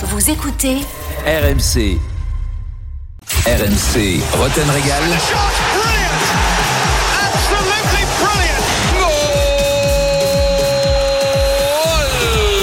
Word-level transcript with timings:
Vous 0.00 0.30
écoutez 0.30 0.76
RMC. 1.26 1.98
RMC, 3.46 4.22
Roten 4.32 4.70
Régal. 4.70 5.02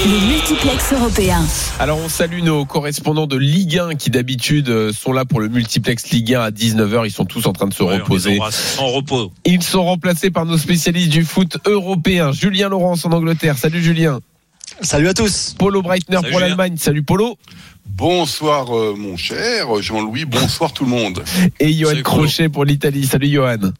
le 0.06 0.26
multiplex 0.28 0.92
européen. 0.94 1.44
Alors 1.78 1.98
on 1.98 2.08
salue 2.08 2.40
nos 2.40 2.64
correspondants 2.64 3.26
de 3.26 3.36
Ligue 3.36 3.78
1 3.78 3.96
qui 3.96 4.08
d'habitude 4.08 4.70
euh, 4.70 4.92
sont 4.92 5.12
là 5.12 5.26
pour 5.26 5.40
le 5.40 5.48
multiplex 5.48 6.08
Ligue 6.10 6.34
1 6.34 6.40
à 6.40 6.50
19h. 6.50 7.04
Ils 7.04 7.10
sont 7.10 7.26
tous 7.26 7.46
en 7.46 7.52
train 7.52 7.66
de 7.66 7.74
se 7.74 7.82
reposer. 7.82 8.38
En 8.78 8.86
repos. 8.86 9.30
Ils 9.44 9.62
sont 9.62 9.84
remplacés 9.84 10.30
par 10.30 10.46
nos 10.46 10.56
spécialistes 10.56 11.10
du 11.10 11.24
foot 11.24 11.58
européen. 11.66 12.32
Julien 12.32 12.70
Laurence 12.70 13.04
en 13.04 13.12
Angleterre. 13.12 13.58
Salut 13.58 13.82
Julien. 13.82 14.20
Salut 14.82 15.08
à 15.08 15.14
tous. 15.14 15.54
Polo 15.58 15.82
Breitner 15.82 16.16
Salut 16.16 16.30
pour 16.30 16.40
l'Allemagne. 16.40 16.76
Salut 16.76 17.02
Polo. 17.02 17.38
Bonsoir 17.86 18.76
euh, 18.76 18.94
mon 18.96 19.16
cher 19.16 19.80
Jean-Louis, 19.80 20.24
bonsoir 20.26 20.72
tout 20.72 20.84
le 20.84 20.90
monde. 20.90 21.22
Et 21.60 21.72
Johan. 21.72 22.02
Crochet 22.02 22.48
pour 22.48 22.64
l'Italie. 22.64 23.06
Salut 23.06 23.28
Johan. 23.28 23.72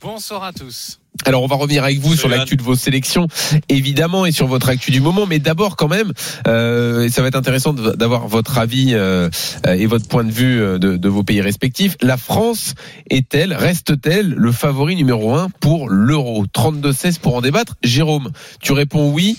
Bonsoir 0.00 0.44
à 0.44 0.52
tous. 0.52 1.00
Alors 1.24 1.42
on 1.42 1.46
va 1.46 1.56
revenir 1.56 1.82
avec 1.82 1.98
vous 1.98 2.10
Salut, 2.10 2.18
sur 2.18 2.28
l'actu 2.28 2.56
de 2.56 2.62
vos 2.62 2.74
sélections, 2.74 3.26
évidemment, 3.68 4.26
et 4.26 4.32
sur 4.32 4.46
votre 4.46 4.68
actu 4.68 4.90
du 4.90 5.00
moment. 5.00 5.26
Mais 5.26 5.38
d'abord 5.38 5.76
quand 5.76 5.88
même, 5.88 6.12
euh, 6.46 7.04
et 7.04 7.08
ça 7.08 7.22
va 7.22 7.28
être 7.28 7.36
intéressant 7.36 7.72
d'avoir 7.72 8.28
votre 8.28 8.58
avis 8.58 8.94
euh, 8.94 9.30
euh, 9.66 9.72
et 9.72 9.86
votre 9.86 10.06
point 10.06 10.24
de 10.24 10.30
vue 10.30 10.60
euh, 10.60 10.78
de, 10.78 10.96
de 10.96 11.08
vos 11.08 11.22
pays 11.22 11.40
respectifs. 11.40 11.96
La 12.02 12.16
France 12.16 12.74
est-elle, 13.08 13.54
reste-t-elle 13.54 14.28
le 14.28 14.52
favori 14.52 14.94
numéro 14.94 15.34
un 15.34 15.48
pour 15.60 15.88
l'Euro? 15.88 16.44
32-16 16.46 17.18
pour 17.20 17.36
en 17.36 17.40
débattre. 17.40 17.76
Jérôme, 17.82 18.30
tu 18.60 18.72
réponds 18.72 19.10
oui 19.10 19.38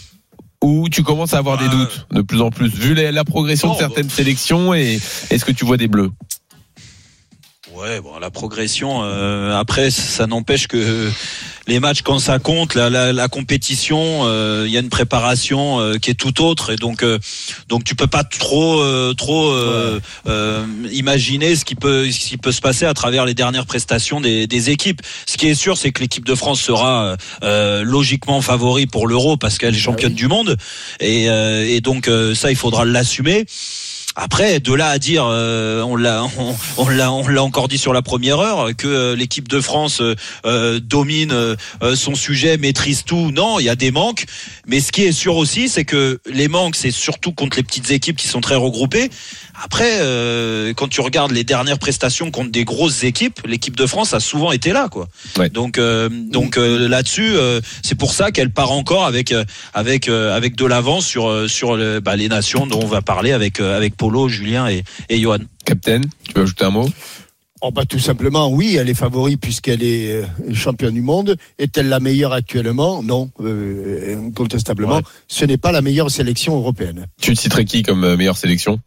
ou 0.65 0.89
tu 0.89 1.03
commences 1.03 1.33
à 1.33 1.37
avoir 1.37 1.57
des 1.57 1.69
doutes 1.69 2.07
de 2.11 2.21
plus 2.21 2.41
en 2.41 2.49
plus 2.49 2.69
vu 2.69 2.95
la, 2.95 3.11
la 3.11 3.23
progression 3.23 3.73
de 3.73 3.77
certaines 3.77 4.09
sélections 4.09 4.73
et 4.73 4.99
est-ce 5.29 5.45
que 5.45 5.51
tu 5.51 5.63
vois 5.63 5.77
des 5.77 5.87
bleus? 5.87 6.11
Ouais, 7.75 7.99
bon, 7.99 8.17
la 8.19 8.31
progression. 8.31 9.01
euh, 9.03 9.53
après, 9.53 9.91
ça 9.91 10.27
n'empêche 10.27 10.67
que 10.67 11.09
les 11.67 11.79
matchs, 11.79 12.03
quand 12.03 12.19
ça 12.19 12.39
compte, 12.39 12.73
la, 12.73 12.89
la, 12.89 13.11
la 13.11 13.27
compétition, 13.27 14.21
euh, 14.23 14.63
il 14.65 14.71
y 14.71 14.77
a 14.77 14.79
une 14.79 14.89
préparation 14.89 15.79
euh, 15.81 15.97
qui 15.97 16.09
est 16.09 16.15
tout 16.15 16.41
autre, 16.41 16.71
et 16.71 16.77
donc, 16.77 17.03
euh, 17.03 17.19
donc 17.67 17.83
tu 17.83 17.95
peux 17.95 18.07
pas 18.07 18.23
trop, 18.23 18.79
euh, 18.79 19.13
trop 19.13 19.51
euh, 19.51 19.99
euh, 20.27 20.65
imaginer 20.91 21.55
ce 21.55 21.65
qui 21.65 21.75
peut, 21.75 22.09
ce 22.11 22.19
qui 22.29 22.37
peut 22.37 22.53
se 22.53 22.61
passer 22.61 22.85
à 22.85 22.93
travers 22.93 23.25
les 23.25 23.33
dernières 23.33 23.65
prestations 23.65 24.21
des, 24.21 24.47
des 24.47 24.69
équipes. 24.69 25.01
Ce 25.25 25.35
qui 25.37 25.47
est 25.47 25.55
sûr, 25.55 25.77
c'est 25.77 25.91
que 25.91 25.99
l'équipe 25.99 26.25
de 26.25 26.35
France 26.35 26.61
sera 26.61 27.17
euh, 27.43 27.83
logiquement 27.83 28.41
favori 28.41 28.85
pour 28.85 29.07
l'Euro 29.07 29.35
parce 29.35 29.57
qu'elle 29.57 29.75
est 29.75 29.77
championne 29.77 30.13
du 30.13 30.27
monde, 30.27 30.55
et, 31.01 31.29
euh, 31.29 31.65
et 31.67 31.81
donc 31.81 32.07
euh, 32.07 32.35
ça, 32.35 32.51
il 32.51 32.55
faudra 32.57 32.85
l'assumer. 32.85 33.45
Après, 34.15 34.59
de 34.61 34.73
là 34.73 34.87
à 34.89 34.97
dire, 34.97 35.25
euh, 35.27 35.81
on 35.83 35.95
l'a, 35.97 36.23
on, 36.37 36.55
on 36.77 36.87
l'a, 36.89 37.11
on 37.11 37.27
l'a 37.27 37.43
encore 37.43 37.67
dit 37.67 37.77
sur 37.77 37.91
la 37.93 38.01
première 38.01 38.39
heure, 38.39 38.69
que 38.77 38.87
euh, 38.87 39.15
l'équipe 39.15 39.47
de 39.49 39.59
France 39.59 39.99
euh, 40.01 40.15
euh, 40.45 40.79
domine 40.79 41.31
euh, 41.33 41.55
euh, 41.83 41.95
son 41.95 42.15
sujet, 42.15 42.57
maîtrise 42.57 43.03
tout. 43.03 43.31
Non, 43.31 43.59
il 43.59 43.65
y 43.65 43.69
a 43.69 43.75
des 43.75 43.91
manques. 43.91 44.25
Mais 44.67 44.79
ce 44.79 44.91
qui 44.91 45.03
est 45.03 45.11
sûr 45.11 45.35
aussi, 45.35 45.67
c'est 45.67 45.83
que 45.85 46.19
les 46.31 46.47
manques, 46.47 46.75
c'est 46.77 46.91
surtout 46.91 47.33
contre 47.33 47.57
les 47.57 47.63
petites 47.63 47.91
équipes 47.91 48.15
qui 48.15 48.27
sont 48.27 48.41
très 48.41 48.55
regroupées. 48.55 49.09
Après, 49.63 49.99
euh, 49.99 50.73
quand 50.73 50.87
tu 50.87 51.01
regardes 51.01 51.31
les 51.31 51.43
dernières 51.43 51.79
prestations 51.79 52.31
contre 52.31 52.51
des 52.51 52.65
grosses 52.65 53.03
équipes, 53.03 53.39
l'équipe 53.45 53.75
de 53.75 53.85
France 53.85 54.13
a 54.13 54.19
souvent 54.19 54.51
été 54.51 54.71
là, 54.73 54.87
quoi. 54.89 55.07
Ouais. 55.37 55.49
Donc, 55.49 55.77
euh, 55.77 56.09
donc 56.09 56.57
euh, 56.57 56.87
là-dessus, 56.87 57.35
euh, 57.35 57.61
c'est 57.83 57.95
pour 57.95 58.13
ça 58.13 58.31
qu'elle 58.31 58.49
part 58.51 58.71
encore 58.71 59.05
avec 59.05 59.33
avec 59.73 60.07
euh, 60.09 60.35
avec 60.35 60.55
de 60.55 60.65
l'avance 60.65 61.05
sur 61.05 61.49
sur 61.49 61.75
le- 61.77 61.99
bah, 61.99 62.15
les 62.15 62.27
nations 62.27 62.65
dont 62.67 62.81
on 62.81 62.87
va 62.87 63.01
parler 63.01 63.31
avec 63.31 63.59
euh, 63.59 63.75
avec 63.77 63.95
Polo, 64.05 64.29
Julien 64.29 64.67
et 64.67 64.83
et 65.09 65.19
Johan. 65.19 65.39
Captain, 65.65 66.01
tu 66.01 66.33
veux 66.35 66.43
ajouter 66.43 66.65
un 66.65 66.69
mot? 66.69 66.87
Oh 67.61 67.71
bah 67.71 67.85
tout 67.85 67.97
simplement, 67.97 68.49
oui, 68.51 68.75
elle 68.75 68.87
est 68.87 68.93
favori 68.93 69.37
puisqu'elle 69.37 69.81
est 69.81 70.11
euh, 70.11 70.53
championne 70.53 70.93
du 70.93 71.01
monde. 71.01 71.37
Est-elle 71.57 71.89
la 71.89 71.99
meilleure 71.99 72.33
actuellement? 72.33 73.01
Non, 73.01 73.31
euh, 73.39 74.27
incontestablement. 74.27 74.97
Ouais. 74.97 75.01
Ce 75.27 75.45
n'est 75.45 75.57
pas 75.57 75.71
la 75.71 75.81
meilleure 75.81 76.11
sélection 76.11 76.55
européenne. 76.55 77.07
Tu 77.19 77.33
te 77.33 77.39
citerais 77.39 77.65
qui 77.65 77.81
comme 77.81 78.03
euh, 78.03 78.15
meilleure 78.15 78.37
sélection? 78.37 78.79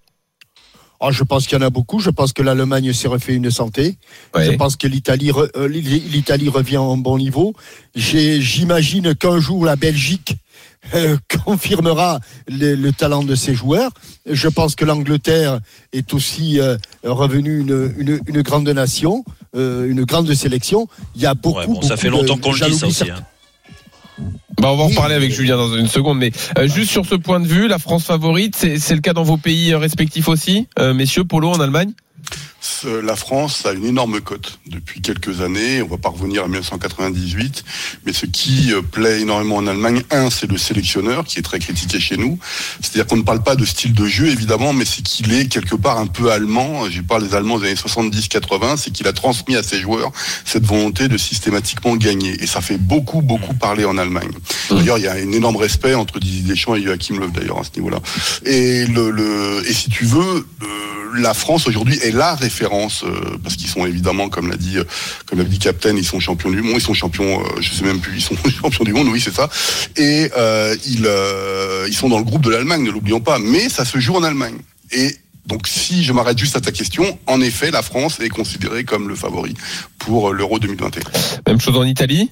Oh, 1.01 1.11
je 1.13 1.23
pense 1.23 1.47
qu'il 1.47 1.57
y 1.57 1.61
en 1.63 1.65
a 1.65 1.71
beaucoup. 1.71 2.01
Je 2.01 2.11
pense 2.11 2.33
que 2.33 2.43
l'Allemagne 2.43 2.93
s'est 2.93 3.07
refait 3.09 3.35
une 3.35 3.51
santé. 3.51 3.97
Je 4.45 4.51
pense 4.57 4.77
que 4.77 4.87
l'Italie 4.89 5.31
re- 5.31 5.49
euh, 5.57 5.69
l'Italie 5.69 6.49
revient 6.49 6.79
en 6.79 6.97
bon 6.97 7.19
niveau. 7.19 7.55
J'ai- 7.95 8.41
J'imagine 8.41 9.15
qu'un 9.15 9.39
jour 9.39 9.65
la 9.65 9.77
Belgique 9.77 10.35
euh, 10.95 11.17
confirmera 11.45 12.19
le, 12.49 12.75
le 12.75 12.93
talent 12.93 13.23
de 13.23 13.35
ses 13.37 13.55
joueurs. 13.55 13.91
Je 14.27 14.49
pense 14.49 14.75
que 14.75 14.85
l'Angleterre 14.85 15.61
est 15.93 16.13
aussi 16.15 16.59
euh, 16.61 16.77
revenue 17.05 17.61
une, 17.61 17.95
une, 17.99 18.21
une 18.27 18.43
grande 18.43 18.69
nation, 18.69 19.25
euh, 19.55 19.89
une 19.89 20.05
grande 20.05 20.33
sélection. 20.35 20.89
Il 21.15 21.23
y 21.23 21.27
a 21.27 21.35
beaucoup. 21.35 21.59
Ouais, 21.61 21.67
bon, 21.67 21.81
ça 21.83 21.91
beaucoup 21.91 22.01
fait 22.01 22.11
longtemps 22.11 22.37
de 22.37 22.41
qu'on 22.41 22.53
le 22.53 22.59
dit 22.71 22.75
ça 22.79 22.87
aussi. 22.89 23.11
hein. 23.11 23.25
Bah, 24.61 24.73
on 24.73 24.77
va 24.77 24.85
en 24.85 24.89
reparler 24.89 25.15
avec 25.15 25.31
Julien 25.33 25.57
dans 25.57 25.77
une 25.77 25.87
seconde, 25.87 26.19
mais 26.19 26.33
euh, 26.59 26.67
juste 26.67 26.91
sur 26.91 27.07
ce 27.07 27.15
point 27.15 27.39
de 27.39 27.47
vue, 27.47 27.69
la 27.69 27.79
France 27.79 28.05
favorite, 28.05 28.57
c'est 28.57 28.95
le 28.95 29.01
cas 29.01 29.13
dans 29.13 29.23
vos 29.23 29.37
pays 29.37 29.73
euh, 29.73 29.79
respectifs 29.79 30.29
aussi, 30.29 30.67
Euh, 30.79 30.95
messieurs, 30.95 31.25
Polo 31.25 31.51
en 31.51 31.61
Allemagne? 31.61 31.93
La 32.85 33.17
France 33.17 33.67
a 33.67 33.73
une 33.73 33.85
énorme 33.85 34.21
cote 34.21 34.61
depuis 34.67 35.01
quelques 35.01 35.41
années. 35.41 35.83
On 35.83 35.89
va 35.89 35.97
pas 35.97 36.11
revenir 36.11 36.45
à 36.45 36.47
1998, 36.47 37.65
mais 38.07 38.13
ce 38.13 38.27
qui 38.27 38.73
euh, 38.73 38.83
plaît 38.83 39.21
énormément 39.21 39.57
en 39.57 39.67
Allemagne, 39.67 40.03
un, 40.11 40.31
c'est 40.31 40.49
le 40.49 40.59
sélectionneur 40.59 41.25
qui 41.25 41.39
est 41.39 41.43
très 41.43 41.59
critiqué 41.59 41.99
chez 41.99 42.17
nous. 42.17 42.39
C'est-à-dire 42.81 43.07
qu'on 43.07 43.17
ne 43.17 43.23
parle 43.23 43.43
pas 43.43 43.57
de 43.57 43.65
style 43.65 43.95
de 43.95 44.07
jeu 44.07 44.29
évidemment, 44.29 44.73
mais 44.73 44.85
c'est 44.85 45.03
qu'il 45.03 45.33
est 45.33 45.49
quelque 45.49 45.75
part 45.75 45.99
un 45.99 46.07
peu 46.07 46.31
allemand. 46.31 46.89
J'ai 46.89 47.03
parlé 47.03 47.29
des 47.29 47.35
Allemands 47.35 47.59
des 47.59 47.67
années 47.67 47.75
70-80, 47.75 48.77
c'est 48.77 48.93
qu'il 48.93 49.09
a 49.09 49.13
transmis 49.13 49.57
à 49.57 49.63
ses 49.63 49.81
joueurs 49.81 50.13
cette 50.45 50.65
volonté 50.65 51.09
de 51.09 51.17
systématiquement 51.17 51.97
gagner. 51.97 52.43
Et 52.43 52.47
ça 52.47 52.61
fait 52.61 52.79
beaucoup, 52.79 53.23
beaucoup 53.23 53.55
parler 53.55 53.85
en 53.85 53.99
Allemagne. 53.99 54.31
D'ailleurs, 54.71 54.99
il 54.99 55.05
y 55.05 55.09
a 55.09 55.15
un 55.15 55.33
énorme 55.33 55.57
respect 55.57 55.95
entre 55.95 56.21
Didier 56.21 56.43
Deschamps 56.43 56.77
et 56.77 56.83
Joachim 56.83 57.19
Löw 57.19 57.31
d'ailleurs 57.31 57.59
à 57.59 57.65
ce 57.65 57.71
niveau-là. 57.77 57.99
Et 58.45 58.87
le, 58.87 59.11
le 59.11 59.65
et 59.69 59.73
si 59.73 59.91
tu 59.91 60.05
veux, 60.05 60.47
la 61.15 61.35
France 61.35 61.67
aujourd'hui 61.67 61.99
est 62.03 62.11
la 62.11 62.35
référence 62.35 63.05
euh, 63.05 63.39
parce 63.43 63.57
qu'ils 63.57 63.69
sont 63.69 63.87
évidemment, 63.87 64.29
comme 64.29 64.49
l'a 64.49 64.57
dit, 64.57 64.79
euh, 64.79 64.85
comme 65.27 65.39
l'a 65.39 65.45
dit 65.45 65.59
Captain, 65.59 65.97
ils 65.97 66.05
sont 66.05 66.21
champions 66.21 66.51
du 66.51 66.63
monde, 66.63 66.77
ils 66.77 66.83
sont 66.83 66.95
champions, 66.95 67.41
euh, 67.41 67.61
je 67.61 67.73
sais 67.73 67.85
même 67.85 68.01
plus, 68.01 68.17
ils 68.17 68.23
sont 68.23 68.37
champions 68.63 68.85
du 68.85 68.93
monde, 68.93 69.09
oui 69.09 69.21
c'est 69.21 69.35
ça. 69.35 69.49
Et 69.97 70.31
ils 70.87 71.09
ils 71.89 71.95
sont 71.95 72.09
dans 72.09 72.19
le 72.19 72.25
groupe 72.25 72.43
de 72.43 72.51
l'Allemagne, 72.51 72.83
ne 72.83 72.91
l'oublions 72.91 73.21
pas. 73.21 73.39
Mais 73.39 73.69
ça 73.69 73.85
se 73.85 73.99
joue 73.99 74.15
en 74.15 74.23
Allemagne. 74.23 74.59
Et 74.93 75.17
donc 75.47 75.67
si 75.67 76.05
je 76.05 76.13
m'arrête 76.13 76.39
juste 76.39 76.57
à 76.57 76.61
ta 76.61 76.73
question, 76.73 77.19
en 77.27 77.41
effet, 77.41 77.71
la 77.71 77.83
France 77.83 78.21
est 78.21 78.29
considérée 78.29 78.85
comme 78.85 79.09
le 79.09 79.15
favori 79.15 79.55
pour 79.99 80.33
l'Euro 80.33 80.59
2021. 80.59 81.03
Même 81.47 81.61
chose 81.61 81.77
en 81.77 81.85
Italie? 81.85 82.31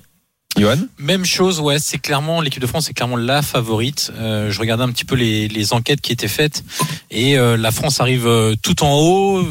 Même 0.98 1.24
chose, 1.24 1.60
ouais, 1.60 1.78
c'est 1.78 1.98
clairement 1.98 2.40
l'équipe 2.40 2.62
de 2.62 2.66
France 2.66 2.88
est 2.88 2.94
clairement 2.94 3.16
la 3.16 3.42
favorite. 3.42 4.12
Euh, 4.16 4.50
je 4.50 4.58
regardais 4.58 4.84
un 4.84 4.90
petit 4.90 5.04
peu 5.04 5.14
les, 5.14 5.48
les 5.48 5.72
enquêtes 5.72 6.00
qui 6.00 6.12
étaient 6.12 6.28
faites 6.28 6.64
et 7.10 7.38
euh, 7.38 7.56
la 7.56 7.70
France 7.70 8.00
arrive 8.00 8.26
euh, 8.26 8.54
tout 8.62 8.82
en 8.82 8.94
haut, 8.98 9.44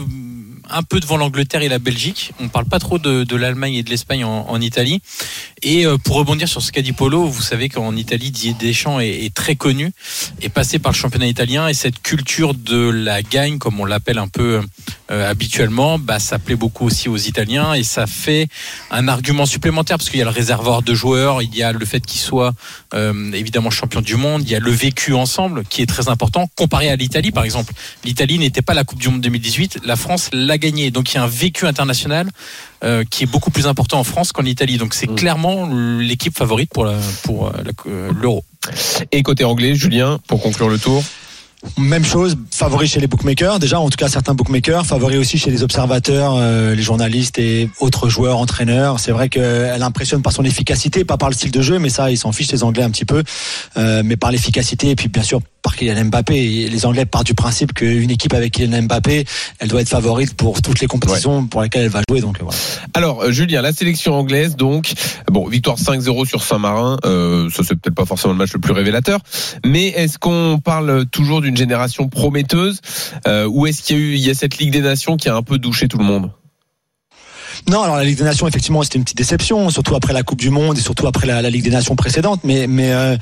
un 0.69 0.83
peu 0.83 0.99
devant 0.99 1.17
l'Angleterre 1.17 1.61
et 1.61 1.69
la 1.69 1.79
Belgique. 1.79 2.31
On 2.39 2.47
parle 2.47 2.65
pas 2.65 2.79
trop 2.79 2.97
de, 2.97 3.23
de 3.23 3.35
l'Allemagne 3.35 3.75
et 3.75 3.83
de 3.83 3.89
l'Espagne 3.89 4.23
en, 4.23 4.49
en 4.49 4.61
Italie. 4.61 5.01
Et 5.61 5.85
euh, 5.85 5.97
pour 5.97 6.15
rebondir 6.15 6.47
sur 6.47 6.61
ce 6.61 6.71
qu'a 6.71 6.81
dit 6.81 6.91
Polo, 6.93 7.25
vous 7.25 7.41
savez 7.41 7.69
qu'en 7.69 7.95
Italie, 7.95 8.31
Didier 8.31 8.55
Deschamps 8.59 8.99
est, 8.99 9.25
est 9.25 9.33
très 9.33 9.55
connu, 9.55 9.91
est 10.41 10.49
passé 10.49 10.79
par 10.79 10.91
le 10.91 10.97
championnat 10.97 11.27
italien 11.27 11.67
et 11.67 11.73
cette 11.73 12.01
culture 12.01 12.53
de 12.55 12.89
la 12.89 13.21
gagne, 13.21 13.59
comme 13.59 13.79
on 13.79 13.85
l'appelle 13.85 14.17
un 14.17 14.27
peu 14.27 14.61
euh, 15.11 15.29
habituellement, 15.29 15.99
bah, 15.99 16.19
ça 16.19 16.39
plaît 16.39 16.55
beaucoup 16.55 16.85
aussi 16.87 17.09
aux 17.09 17.17
Italiens 17.17 17.73
et 17.73 17.83
ça 17.83 18.07
fait 18.07 18.47
un 18.89 19.07
argument 19.07 19.45
supplémentaire 19.45 19.97
parce 19.97 20.09
qu'il 20.09 20.17
y 20.19 20.21
a 20.21 20.25
le 20.25 20.31
réservoir 20.31 20.81
de 20.81 20.93
joueurs, 20.95 21.41
il 21.43 21.55
y 21.55 21.61
a 21.63 21.71
le 21.73 21.85
fait 21.85 22.03
qu'ils 22.05 22.19
soient 22.21 22.53
euh, 22.95 23.31
évidemment 23.33 23.69
champions 23.69 24.01
du 24.01 24.15
monde, 24.15 24.41
il 24.43 24.49
y 24.49 24.55
a 24.55 24.59
le 24.59 24.71
vécu 24.71 25.13
ensemble 25.13 25.63
qui 25.65 25.81
est 25.81 25.85
très 25.85 26.09
important 26.09 26.49
comparé 26.55 26.89
à 26.89 26.95
l'Italie 26.95 27.31
par 27.31 27.43
exemple. 27.43 27.73
L'Italie 28.03 28.39
n'était 28.39 28.63
pas 28.63 28.73
la 28.73 28.83
Coupe 28.83 28.99
du 28.99 29.09
Monde 29.09 29.21
2018, 29.21 29.79
la 29.85 29.95
France 29.95 30.29
l'a 30.33 30.57
gagné, 30.57 30.89
donc 30.91 31.11
il 31.13 31.15
y 31.15 31.19
a 31.19 31.23
un 31.23 31.27
vécu 31.27 31.67
international 31.67 32.29
euh, 32.83 33.03
qui 33.09 33.23
est 33.23 33.27
beaucoup 33.27 33.51
plus 33.51 33.67
important 33.67 33.99
en 33.99 34.03
France 34.03 34.31
qu'en 34.31 34.43
Italie. 34.45 34.77
Donc 34.77 34.93
c'est 34.95 35.09
Mm. 35.09 35.15
clairement 35.15 35.69
l'équipe 35.99 36.35
favorite 36.35 36.69
pour 36.73 36.85
la- 36.85 36.99
pour 37.23 37.51
l'Euro. 38.19 38.43
Et 39.11 39.21
côté 39.21 39.43
anglais, 39.43 39.75
Julien, 39.75 40.19
pour 40.27 40.41
conclure 40.41 40.67
le 40.69 40.79
tour 40.79 41.03
Même 41.77 42.05
chose, 42.05 42.37
favori 42.51 42.87
chez 42.87 42.99
les 42.99 43.07
bookmakers, 43.07 43.59
déjà 43.59 43.79
en 43.79 43.89
tout 43.89 43.97
cas 43.97 44.07
certains 44.07 44.33
bookmakers, 44.33 44.85
favori 44.85 45.17
aussi 45.17 45.37
chez 45.37 45.51
les 45.51 45.61
observateurs, 45.61 46.35
euh, 46.37 46.73
les 46.73 46.81
journalistes 46.81 47.37
et 47.37 47.69
autres 47.79 48.07
joueurs, 48.07 48.37
entraîneurs. 48.37 48.99
C'est 48.99 49.11
vrai 49.11 49.29
qu'elle 49.29 49.83
impressionne 49.83 50.21
par 50.21 50.31
son 50.31 50.43
efficacité, 50.43 51.03
pas 51.03 51.17
par 51.17 51.29
le 51.29 51.35
style 51.35 51.51
de 51.51 51.61
jeu, 51.61 51.79
mais 51.79 51.89
ça 51.89 52.11
ils 52.11 52.17
s'en 52.17 52.31
fichent 52.31 52.51
les 52.51 52.63
Anglais 52.63 52.83
un 52.83 52.91
petit 52.91 53.05
peu, 53.05 53.23
Euh, 53.77 54.03
mais 54.05 54.15
par 54.15 54.31
l'efficacité 54.31 54.89
et 54.91 54.95
puis 54.95 55.09
bien 55.09 55.23
sûr 55.23 55.41
par 55.65 55.75
Kylian 55.75 56.05
Mbappé. 56.05 56.35
Et 56.35 56.69
les 56.69 56.85
Anglais 56.85 57.05
partent 57.05 57.25
du 57.25 57.33
principe 57.33 57.73
qu'une 57.73 58.11
équipe 58.11 58.33
avec 58.33 58.53
Kylian 58.53 58.83
Mbappé, 58.83 59.25
elle 59.59 59.67
doit 59.67 59.81
être 59.81 59.89
favorite 59.89 60.35
pour 60.35 60.61
toutes 60.61 60.79
les 60.79 60.87
compétitions 60.87 61.47
pour 61.47 61.63
lesquelles 61.63 61.85
elle 61.85 61.89
va 61.89 62.01
jouer. 62.07 62.21
Donc 62.21 62.37
voilà. 62.39 62.55
Alors, 62.93 63.23
euh, 63.23 63.31
Julien, 63.31 63.63
la 63.63 63.73
sélection 63.73 64.13
anglaise, 64.13 64.55
donc, 64.55 64.93
bon, 65.31 65.47
victoire 65.47 65.77
5-0 65.77 66.27
sur 66.27 66.43
Saint-Marin, 66.43 66.97
euh, 67.05 67.49
ça 67.49 67.63
c'est 67.63 67.75
peut-être 67.75 67.95
pas 67.95 68.05
forcément 68.05 68.33
le 68.33 68.37
match 68.37 68.53
le 68.53 68.59
plus 68.59 68.73
révélateur, 68.73 69.19
mais 69.65 69.87
est-ce 69.87 70.19
qu'on 70.19 70.59
parle 70.63 71.07
toujours 71.07 71.41
d'une 71.41 71.57
génération 71.57 72.07
prometteuse 72.07 72.81
euh, 73.27 73.47
ou 73.47 73.65
est-ce 73.65 73.81
qu'il 73.81 73.97
y 73.97 73.99
a 73.99 74.01
eu 74.03 74.13
il 74.13 74.25
y 74.25 74.29
a 74.29 74.35
cette 74.35 74.59
Ligue 74.59 74.71
des 74.71 74.81
Nations 74.81 75.17
qui 75.17 75.29
a 75.29 75.35
un 75.35 75.41
peu 75.41 75.57
douché 75.57 75.87
tout 75.87 75.97
le 75.97 76.05
monde? 76.05 76.31
Non, 77.67 77.81
alors 77.81 77.95
la 77.95 78.03
Ligue 78.03 78.19
des 78.19 78.23
Nations, 78.23 78.47
effectivement, 78.47 78.83
c'était 78.83 78.99
une 78.99 79.03
petite 79.03 79.17
déception, 79.17 79.71
surtout 79.71 79.95
après 79.95 80.13
la 80.13 80.21
Coupe 80.21 80.39
du 80.39 80.51
Monde 80.51 80.77
et 80.77 80.81
surtout 80.81 81.07
après 81.07 81.25
la, 81.25 81.41
Ligue 81.49 81.63
des 81.63 81.71
Nations 81.71 81.95
précédente. 81.95 82.41
Mais 82.43 82.67
mais 82.67 82.91
euh, 82.91 83.17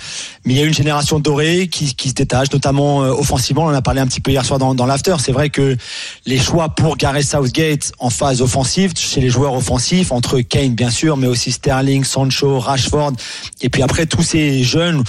mais 0.45 0.53
il 0.53 0.59
y 0.59 0.61
a 0.61 0.65
une 0.65 0.73
génération 0.73 1.19
dorée 1.19 1.69
qui, 1.71 1.95
qui 1.95 2.09
se 2.09 2.13
détache, 2.13 2.51
notamment 2.51 3.03
euh, 3.03 3.11
offensivement. 3.11 3.63
On 3.63 3.67
en 3.67 3.73
a 3.73 3.81
parlé 3.81 4.01
un 4.01 4.07
petit 4.07 4.19
peu 4.19 4.31
hier 4.31 4.43
soir 4.43 4.59
dans, 4.59 4.75
dans 4.75 4.85
l'after. 4.85 5.15
C'est 5.19 5.31
vrai 5.31 5.49
que 5.49 5.77
les 6.25 6.37
choix 6.37 6.69
pour 6.69 6.97
Gareth 6.97 7.25
Southgate 7.25 7.93
en 7.99 8.09
phase 8.09 8.41
offensive, 8.41 8.91
chez 8.97 9.21
les 9.21 9.29
joueurs 9.29 9.53
offensifs, 9.53 10.11
entre 10.11 10.41
Kane 10.41 10.75
bien 10.75 10.89
sûr, 10.89 11.15
mais 11.15 11.27
aussi 11.27 11.53
Sterling, 11.53 12.03
Sancho, 12.03 12.59
Rashford, 12.59 13.13
et 13.61 13.69
puis 13.69 13.81
après 13.81 14.07
tous 14.07 14.23
ces 14.23 14.63
jeunes 14.63 15.03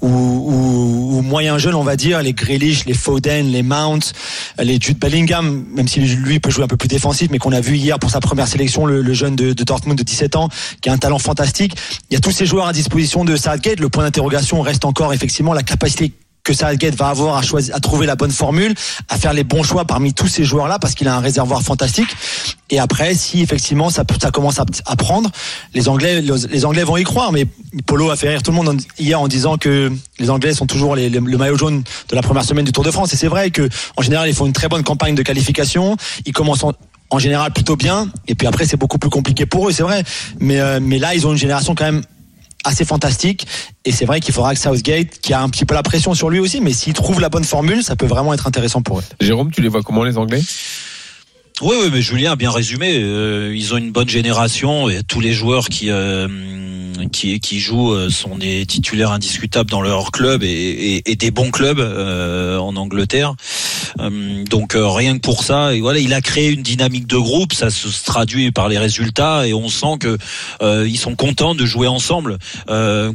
ou, 0.00 0.08
ou, 0.08 1.18
ou 1.18 1.22
moyens 1.22 1.58
jeunes, 1.58 1.76
on 1.76 1.84
va 1.84 1.96
dire, 1.96 2.22
les 2.22 2.32
Grealish, 2.32 2.86
les 2.86 2.94
Foden, 2.94 3.52
les 3.52 3.62
Mount, 3.62 4.00
les 4.58 4.80
Jude 4.80 4.98
Bellingham, 4.98 5.64
même 5.74 5.86
si 5.86 6.00
lui 6.00 6.40
peut 6.40 6.50
jouer 6.50 6.64
un 6.64 6.68
peu 6.68 6.76
plus 6.76 6.88
défensif, 6.88 7.28
mais 7.30 7.38
qu'on 7.38 7.52
a 7.52 7.60
vu 7.60 7.76
hier 7.76 7.98
pour 7.98 8.10
sa 8.10 8.20
première 8.20 8.48
sélection, 8.48 8.79
le, 8.86 9.12
jeune 9.14 9.36
de, 9.36 9.52
de 9.52 9.64
Dortmund 9.64 9.98
de 9.98 10.02
17 10.04 10.36
ans, 10.36 10.48
qui 10.80 10.88
a 10.88 10.92
un 10.92 10.98
talent 10.98 11.18
fantastique. 11.18 11.74
Il 12.10 12.14
y 12.14 12.16
a 12.16 12.20
tous 12.20 12.32
ces 12.32 12.46
joueurs 12.46 12.66
à 12.66 12.72
disposition 12.72 13.24
de 13.24 13.36
Southgate. 13.36 13.80
Le 13.80 13.88
point 13.88 14.04
d'interrogation 14.04 14.60
reste 14.60 14.84
encore 14.84 15.12
effectivement 15.12 15.52
la 15.52 15.62
capacité 15.62 16.12
que 16.42 16.54
Southgate 16.54 16.94
va 16.94 17.08
avoir 17.08 17.36
à 17.36 17.80
trouver 17.80 18.06
la 18.06 18.16
bonne 18.16 18.30
formule, 18.30 18.74
à 19.10 19.18
faire 19.18 19.34
les 19.34 19.44
bons 19.44 19.62
choix 19.62 19.84
parmi 19.84 20.14
tous 20.14 20.26
ces 20.26 20.42
joueurs-là, 20.42 20.78
parce 20.78 20.94
qu'il 20.94 21.06
a 21.06 21.14
un 21.14 21.20
réservoir 21.20 21.60
fantastique. 21.60 22.08
Et 22.70 22.78
après, 22.78 23.14
si 23.14 23.42
effectivement 23.42 23.90
ça, 23.90 24.04
commence 24.32 24.58
à, 24.58 24.64
à 24.86 24.96
prendre, 24.96 25.30
les 25.74 25.86
Anglais, 25.90 26.22
les, 26.22 26.64
Anglais 26.64 26.82
vont 26.82 26.96
y 26.96 27.04
croire. 27.04 27.30
Mais 27.32 27.44
Polo 27.84 28.08
a 28.10 28.16
fait 28.16 28.30
rire 28.30 28.42
tout 28.42 28.52
le 28.52 28.56
monde 28.56 28.68
en- 28.70 28.76
hier 28.98 29.20
en 29.20 29.28
disant 29.28 29.58
que 29.58 29.92
les 30.18 30.30
Anglais 30.30 30.54
sont 30.54 30.66
toujours 30.66 30.96
les- 30.96 31.10
le 31.10 31.20
maillot 31.20 31.58
jaune 31.58 31.82
de 32.08 32.14
la 32.16 32.22
première 32.22 32.44
semaine 32.44 32.64
du 32.64 32.72
Tour 32.72 32.84
de 32.84 32.90
France. 32.90 33.12
Et 33.12 33.16
c'est 33.18 33.28
vrai 33.28 33.50
que 33.50 33.68
en 33.98 34.02
général, 34.02 34.26
ils 34.28 34.34
font 34.34 34.46
une 34.46 34.54
très 34.54 34.68
bonne 34.68 34.82
campagne 34.82 35.14
de 35.14 35.22
qualification. 35.22 35.96
Ils 36.24 36.32
commencent 36.32 36.64
en, 36.64 36.72
en 37.10 37.18
général 37.18 37.52
plutôt 37.52 37.76
bien. 37.76 38.08
Et 38.28 38.34
puis 38.34 38.46
après, 38.46 38.64
c'est 38.64 38.76
beaucoup 38.76 38.98
plus 38.98 39.10
compliqué 39.10 39.46
pour 39.46 39.68
eux, 39.68 39.72
c'est 39.72 39.82
vrai. 39.82 40.04
Mais, 40.38 40.60
euh, 40.60 40.80
mais 40.80 40.98
là, 40.98 41.14
ils 41.14 41.26
ont 41.26 41.32
une 41.32 41.38
génération 41.38 41.74
quand 41.74 41.84
même 41.84 42.02
assez 42.64 42.84
fantastique 42.84 43.46
et 43.86 43.92
c'est 43.92 44.04
vrai 44.04 44.20
qu'il 44.20 44.34
faudra 44.34 44.54
que 44.54 44.60
Southgate 44.60 45.18
qui 45.22 45.32
a 45.32 45.40
un 45.40 45.48
petit 45.48 45.64
peu 45.64 45.74
la 45.74 45.82
pression 45.82 46.12
sur 46.12 46.28
lui 46.28 46.40
aussi 46.40 46.60
mais 46.60 46.74
s'il 46.74 46.92
trouve 46.92 47.18
la 47.18 47.30
bonne 47.30 47.44
formule 47.44 47.82
ça 47.82 47.96
peut 47.96 48.04
vraiment 48.04 48.34
être 48.34 48.46
intéressant 48.46 48.82
pour 48.82 48.98
eux 48.98 49.02
Jérôme, 49.18 49.50
tu 49.50 49.62
les 49.62 49.68
vois 49.68 49.82
comment 49.82 50.04
les 50.04 50.18
Anglais? 50.18 50.42
Oui, 51.62 51.76
oui, 51.78 51.90
mais 51.92 52.00
Julien 52.00 52.32
a 52.32 52.36
bien 52.36 52.50
résumé. 52.50 52.98
Euh, 53.02 53.54
ils 53.54 53.74
ont 53.74 53.76
une 53.76 53.92
bonne 53.92 54.08
génération 54.08 54.88
et 54.88 55.02
tous 55.02 55.20
les 55.20 55.34
joueurs 55.34 55.68
qui 55.68 55.90
euh, 55.90 56.26
qui 57.12 57.38
qui 57.38 57.60
jouent 57.60 57.92
euh, 57.92 58.08
sont 58.08 58.38
des 58.38 58.64
titulaires 58.64 59.12
indiscutables 59.12 59.68
dans 59.68 59.82
leur 59.82 60.10
club 60.10 60.42
et, 60.42 60.48
et, 60.48 61.10
et 61.10 61.16
des 61.16 61.30
bons 61.30 61.50
clubs 61.50 61.78
euh, 61.78 62.56
en 62.56 62.76
Angleterre. 62.76 63.34
Euh, 64.00 64.44
donc 64.44 64.74
euh, 64.74 64.88
rien 64.88 65.14
que 65.14 65.20
pour 65.20 65.44
ça, 65.44 65.74
et 65.74 65.80
voilà, 65.80 65.98
il 65.98 66.14
a 66.14 66.22
créé 66.22 66.48
une 66.48 66.62
dynamique 66.62 67.06
de 67.06 67.18
groupe. 67.18 67.52
Ça 67.52 67.68
se 67.68 67.88
traduit 68.04 68.50
par 68.52 68.70
les 68.70 68.78
résultats 68.78 69.46
et 69.46 69.52
on 69.52 69.68
sent 69.68 69.98
que 70.00 70.16
ils 70.86 70.98
sont 70.98 71.14
contents 71.14 71.54
de 71.54 71.66
jouer 71.66 71.88
ensemble, 71.88 72.38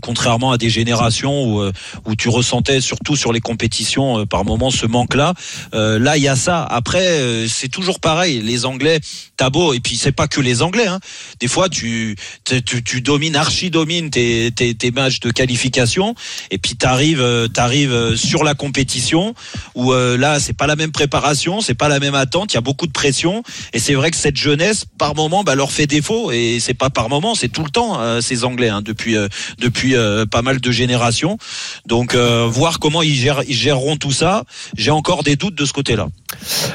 contrairement 0.01 0.51
à 0.51 0.57
des 0.57 0.69
générations 0.69 1.43
où 1.45 1.71
où 2.05 2.15
tu 2.15 2.29
ressentais 2.29 2.81
surtout 2.81 3.15
sur 3.15 3.33
les 3.33 3.39
compétitions 3.39 4.25
par 4.25 4.45
moment 4.45 4.71
ce 4.71 4.85
manque-là. 4.85 5.33
Là, 5.73 6.17
il 6.17 6.23
y 6.23 6.27
a 6.27 6.35
ça. 6.35 6.63
Après, 6.63 7.47
c'est 7.47 7.69
toujours 7.69 7.99
pareil. 7.99 8.34
Les 8.41 8.65
Anglais, 8.65 8.99
t'as 9.37 9.49
beau, 9.49 9.73
et 9.73 9.79
puis 9.79 9.97
c'est 9.97 10.11
pas 10.11 10.27
que 10.27 10.41
les 10.41 10.61
Anglais. 10.61 10.87
Hein. 10.87 10.99
Des 11.39 11.47
fois, 11.47 11.69
tu, 11.69 12.15
tu, 12.43 12.83
tu, 12.83 13.01
domines, 13.01 13.35
archi 13.35 13.69
domines 13.69 14.09
tes, 14.09 14.51
tes, 14.51 14.73
tes 14.75 14.91
matchs 14.91 15.19
de 15.19 15.31
qualification, 15.31 16.15
et 16.51 16.57
puis 16.57 16.75
t'arrives, 16.75 17.21
euh, 17.21 17.47
t'arrives 17.47 17.91
euh, 17.91 18.15
sur 18.15 18.43
la 18.43 18.53
compétition 18.53 19.33
où 19.75 19.93
euh, 19.93 20.17
là, 20.17 20.39
c'est 20.39 20.53
pas 20.53 20.67
la 20.67 20.75
même 20.75 20.91
préparation, 20.91 21.61
c'est 21.61 21.73
pas 21.73 21.87
la 21.87 21.99
même 21.99 22.15
attente. 22.15 22.53
Il 22.53 22.55
y 22.55 22.57
a 22.57 22.61
beaucoup 22.61 22.87
de 22.87 22.91
pression, 22.91 23.43
et 23.73 23.79
c'est 23.79 23.93
vrai 23.93 24.11
que 24.11 24.17
cette 24.17 24.37
jeunesse, 24.37 24.85
par 24.97 25.15
moment, 25.15 25.43
bah, 25.43 25.55
leur 25.55 25.71
fait 25.71 25.87
défaut. 25.87 26.31
Et 26.31 26.59
c'est 26.59 26.73
pas 26.73 26.89
par 26.89 27.09
moment, 27.09 27.35
c'est 27.35 27.49
tout 27.49 27.63
le 27.63 27.69
temps 27.69 28.21
ces 28.21 28.43
Anglais 28.43 28.69
hein, 28.69 28.81
depuis 28.81 29.15
euh, 29.15 29.27
depuis 29.59 29.95
pas 30.31 30.41
mal 30.41 30.59
de 30.59 30.71
générations. 30.71 31.37
Donc, 31.85 32.15
voir 32.15 32.79
comment 32.79 33.01
ils, 33.01 33.15
gèrent, 33.15 33.43
ils 33.47 33.55
géreront 33.55 33.97
tout 33.97 34.11
ça, 34.11 34.43
j'ai 34.77 34.91
encore 34.91 35.23
des 35.23 35.35
doutes 35.35 35.55
de 35.55 35.65
ce 35.65 35.73
côté-là. 35.73 36.07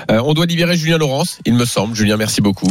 On 0.08 0.34
doit 0.34 0.46
libérer 0.46 0.76
Julien 0.76 0.98
Laurence, 0.98 1.38
il 1.50 1.56
me 1.56 1.64
semble. 1.64 1.94
Julien, 1.96 2.16
merci 2.16 2.40
beaucoup. 2.40 2.68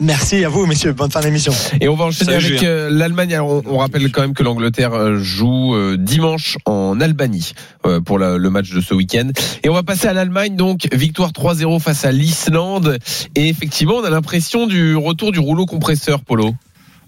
merci 0.00 0.44
à 0.44 0.48
vous 0.48 0.64
messieurs 0.66 0.92
bonne 0.92 1.10
fin 1.10 1.20
d'émission 1.20 1.52
Et 1.80 1.88
on 1.88 1.94
va 1.96 2.06
enchaîner 2.06 2.32
Salut, 2.32 2.46
avec 2.56 2.62
euh, 2.64 2.88
l'Allemagne. 2.90 3.34
Alors, 3.34 3.48
On, 3.50 3.74
on 3.74 3.78
rappelle 3.78 4.10
quand 4.10 4.22
même 4.22 4.34
que 4.34 4.42
l'Angleterre 4.42 4.94
euh, 4.94 5.18
joue 5.18 5.74
euh, 5.74 5.96
dimanche 5.98 6.56
en 6.64 7.00
Albanie 7.00 7.52
euh, 7.86 8.00
pour 8.00 8.18
la- 8.18 8.36
le 8.38 8.50
match 8.50 8.70
de 8.70 8.80
ce 8.80 8.94
week-end. 8.94 9.30
Et 9.62 9.68
on 9.68 9.74
va 9.74 9.82
passer 9.82 10.06
à 10.08 10.12
l'Allemagne. 10.12 10.56
Donc 10.56 10.88
victoire 10.92 11.30
3-0 11.32 11.78
face 11.80 12.04
à 12.04 12.12
l'Islande. 12.12 12.98
Et 13.36 13.48
effectivement, 13.48 13.94
on 13.96 14.04
a 14.04 14.10
l'impression 14.10 14.66
du 14.66 14.96
retour 14.96 15.30
du 15.32 15.38
rouleau 15.40 15.66
compresseur, 15.66 16.20
Polo. 16.22 16.54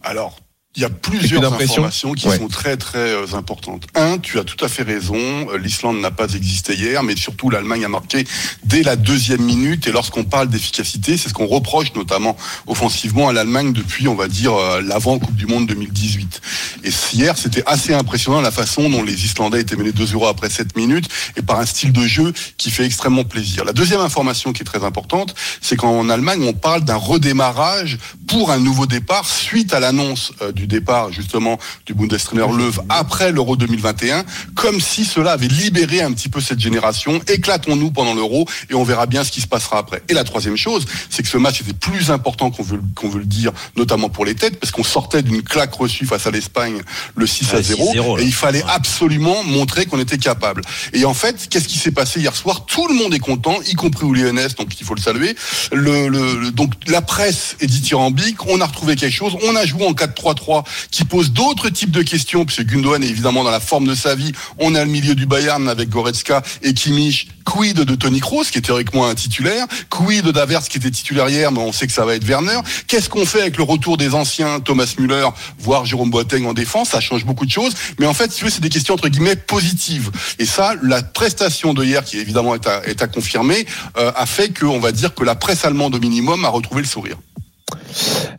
Alors, 0.02 0.36
il 0.76 0.82
y 0.82 0.84
a 0.84 0.90
plusieurs 0.90 1.44
informations 1.52 2.12
qui 2.14 2.26
Ouais. 2.28 2.36
sont 2.38 2.48
très 2.48 2.76
très 2.76 2.98
euh, 2.98 3.26
importantes. 3.34 3.86
Un, 3.94 4.18
tu 4.18 4.38
as 4.40 4.44
tout 4.44 4.62
à 4.64 4.68
fait 4.68 4.82
raison, 4.82 5.14
euh, 5.16 5.56
l'Islande 5.56 6.00
n'a 6.00 6.10
pas 6.10 6.32
existé 6.34 6.74
hier, 6.74 7.02
mais 7.04 7.14
surtout 7.14 7.48
l'Allemagne 7.48 7.84
a 7.84 7.88
marqué 7.88 8.24
dès 8.64 8.82
la 8.82 8.96
deuxième 8.96 9.42
minute. 9.42 9.86
Et 9.86 9.92
lorsqu'on 9.92 10.24
parle 10.24 10.48
d'efficacité, 10.48 11.16
c'est 11.16 11.28
ce 11.28 11.34
qu'on 11.34 11.46
reproche 11.46 11.94
notamment 11.94 12.36
offensivement 12.66 13.28
à 13.28 13.32
l'Allemagne 13.32 13.72
depuis, 13.72 14.08
on 14.08 14.16
va 14.16 14.26
dire, 14.26 14.54
euh, 14.54 14.80
l'avant 14.82 15.18
Coupe 15.20 15.36
du 15.36 15.46
Monde 15.46 15.66
2018. 15.68 16.40
Et 16.82 16.90
hier, 17.12 17.38
c'était 17.38 17.62
assez 17.66 17.94
impressionnant 17.94 18.40
la 18.40 18.50
façon 18.50 18.90
dont 18.90 19.02
les 19.04 19.24
Islandais 19.24 19.60
étaient 19.60 19.76
menés 19.76 19.92
2-0 19.92 20.28
après 20.28 20.50
7 20.50 20.76
minutes 20.76 21.08
et 21.36 21.42
par 21.42 21.60
un 21.60 21.66
style 21.66 21.92
de 21.92 22.06
jeu 22.06 22.32
qui 22.56 22.70
fait 22.72 22.84
extrêmement 22.84 23.24
plaisir. 23.24 23.64
La 23.64 23.72
deuxième 23.72 24.00
information 24.00 24.52
qui 24.52 24.62
est 24.62 24.66
très 24.66 24.82
importante, 24.84 25.34
c'est 25.60 25.76
qu'en 25.76 26.08
Allemagne, 26.08 26.42
on 26.42 26.52
parle 26.52 26.82
d'un 26.82 26.96
redémarrage 26.96 27.98
pour 28.26 28.50
un 28.50 28.58
nouveau 28.58 28.86
départ 28.86 29.24
suite 29.28 29.72
à 29.72 29.78
l'annonce 29.80 30.32
euh, 30.42 30.50
du 30.64 30.66
départ 30.66 31.12
justement 31.12 31.58
du 31.84 31.92
Bundestrainer 31.92 32.46
Löw 32.56 32.72
après 32.88 33.32
l'Euro 33.32 33.54
2021, 33.56 34.24
comme 34.54 34.80
si 34.80 35.04
cela 35.04 35.32
avait 35.32 35.48
libéré 35.48 36.00
un 36.00 36.12
petit 36.12 36.28
peu 36.30 36.40
cette 36.40 36.58
génération. 36.60 37.20
Éclatons-nous 37.28 37.90
pendant 37.90 38.14
l'Euro 38.14 38.46
et 38.70 38.74
on 38.74 38.82
verra 38.84 39.04
bien 39.06 39.24
ce 39.24 39.30
qui 39.30 39.42
se 39.42 39.46
passera 39.46 39.78
après. 39.78 40.02
Et 40.08 40.14
la 40.14 40.24
troisième 40.24 40.56
chose, 40.56 40.86
c'est 41.10 41.22
que 41.22 41.28
ce 41.28 41.36
match 41.36 41.60
était 41.60 41.74
plus 41.74 42.10
important 42.10 42.50
qu'on 42.50 42.62
veut, 42.62 42.80
qu'on 42.94 43.08
veut 43.10 43.18
le 43.20 43.26
dire, 43.26 43.52
notamment 43.76 44.08
pour 44.08 44.24
les 44.24 44.34
têtes, 44.34 44.58
parce 44.58 44.70
qu'on 44.72 44.84
sortait 44.84 45.22
d'une 45.22 45.42
claque 45.42 45.74
reçue 45.74 46.06
face 46.06 46.26
à 46.26 46.30
l'Espagne 46.30 46.80
le 47.14 47.26
6 47.26 47.52
à 47.52 47.56
Ouais, 47.56 47.62
0, 47.62 47.92
6-0, 47.92 48.16
là. 48.16 48.22
et 48.22 48.26
il 48.26 48.32
fallait 48.32 48.62
Ouais. 48.64 48.70
absolument 48.74 49.44
montrer 49.44 49.84
qu'on 49.86 49.98
était 50.00 50.18
capable. 50.18 50.62
Et 50.94 51.04
en 51.04 51.14
fait, 51.14 51.48
qu'est-ce 51.50 51.68
qui 51.68 51.78
s'est 51.78 51.90
passé 51.90 52.20
hier 52.20 52.34
soir? 52.34 52.64
Tout 52.66 52.88
le 52.88 52.94
monde 52.94 53.12
est 53.12 53.18
content, 53.18 53.56
y 53.66 53.74
compris 53.74 54.06
Uli 54.06 54.24
Hoeneß, 54.24 54.54
donc 54.54 54.80
il 54.80 54.86
faut 54.86 54.94
le 54.94 55.00
saluer. 55.02 55.36
Le, 55.72 56.08
le- 56.08 56.40
le- 56.40 56.50
donc 56.52 56.72
la 56.86 57.02
presse 57.02 57.56
est 57.60 57.66
dithyrambique, 57.66 58.46
on 58.46 58.60
a 58.60 58.66
retrouvé 58.66 58.96
quelque 58.96 59.12
chose, 59.14 59.36
on 59.46 59.56
a 59.56 59.66
joué 59.66 59.84
en 59.86 59.92
4-3-3 59.92 60.53
qui 60.90 61.04
pose 61.04 61.32
d'autres 61.32 61.70
types 61.70 61.90
de 61.90 62.02
questions, 62.02 62.44
puisque 62.44 62.66
Gundogan 62.66 63.02
est 63.02 63.08
évidemment 63.08 63.42
dans 63.42 63.50
la 63.50 63.60
forme 63.60 63.86
de 63.86 63.94
sa 63.94 64.14
vie. 64.14 64.32
On 64.58 64.74
a 64.74 64.84
le 64.84 64.90
milieu 64.90 65.14
du 65.14 65.26
Bayern 65.26 65.68
avec 65.68 65.88
Goretzka 65.88 66.42
et 66.62 66.74
Kimmich. 66.74 67.28
Quid 67.44 67.78
de 67.78 67.94
Tony 67.94 68.20
Kroos, 68.20 68.44
qui 68.44 68.58
est 68.58 68.62
théoriquement 68.62 69.06
un 69.06 69.14
titulaire 69.14 69.66
Quid 69.90 70.26
d'Avers, 70.28 70.62
qui 70.62 70.78
était 70.78 70.90
titulaire 70.90 71.28
hier, 71.28 71.52
mais 71.52 71.60
on 71.60 71.72
sait 71.72 71.86
que 71.86 71.92
ça 71.92 72.04
va 72.04 72.14
être 72.14 72.24
Werner 72.24 72.58
Qu'est-ce 72.86 73.08
qu'on 73.08 73.26
fait 73.26 73.42
avec 73.42 73.56
le 73.58 73.64
retour 73.64 73.96
des 73.96 74.14
anciens, 74.14 74.60
Thomas 74.60 74.92
Müller, 74.98 75.28
voire 75.58 75.84
Jérôme 75.84 76.10
Boateng 76.10 76.46
en 76.46 76.54
défense? 76.54 76.90
Ça 76.90 77.00
change 77.00 77.24
beaucoup 77.24 77.46
de 77.46 77.50
choses. 77.50 77.74
Mais 77.98 78.06
en 78.06 78.14
fait, 78.14 78.32
si 78.32 78.50
c'est 78.50 78.60
des 78.60 78.68
questions 78.68 78.94
entre 78.94 79.08
guillemets 79.08 79.36
positives. 79.36 80.10
Et 80.38 80.46
ça, 80.46 80.74
la 80.82 81.02
prestation 81.02 81.74
de 81.74 81.84
hier, 81.84 82.04
qui 82.04 82.18
évidemment 82.18 82.54
est 82.54 82.66
à, 82.66 82.82
est 82.86 83.02
à 83.02 83.08
confirmer, 83.08 83.66
euh, 83.96 84.12
a 84.16 84.26
fait 84.26 84.48
que, 84.48 84.64
on 84.64 84.80
va 84.80 84.92
dire 84.92 85.14
que 85.14 85.24
la 85.24 85.34
presse 85.34 85.64
allemande 85.64 85.94
au 85.94 86.00
minimum 86.00 86.44
a 86.44 86.48
retrouvé 86.48 86.82
le 86.82 86.88
sourire. 86.88 87.16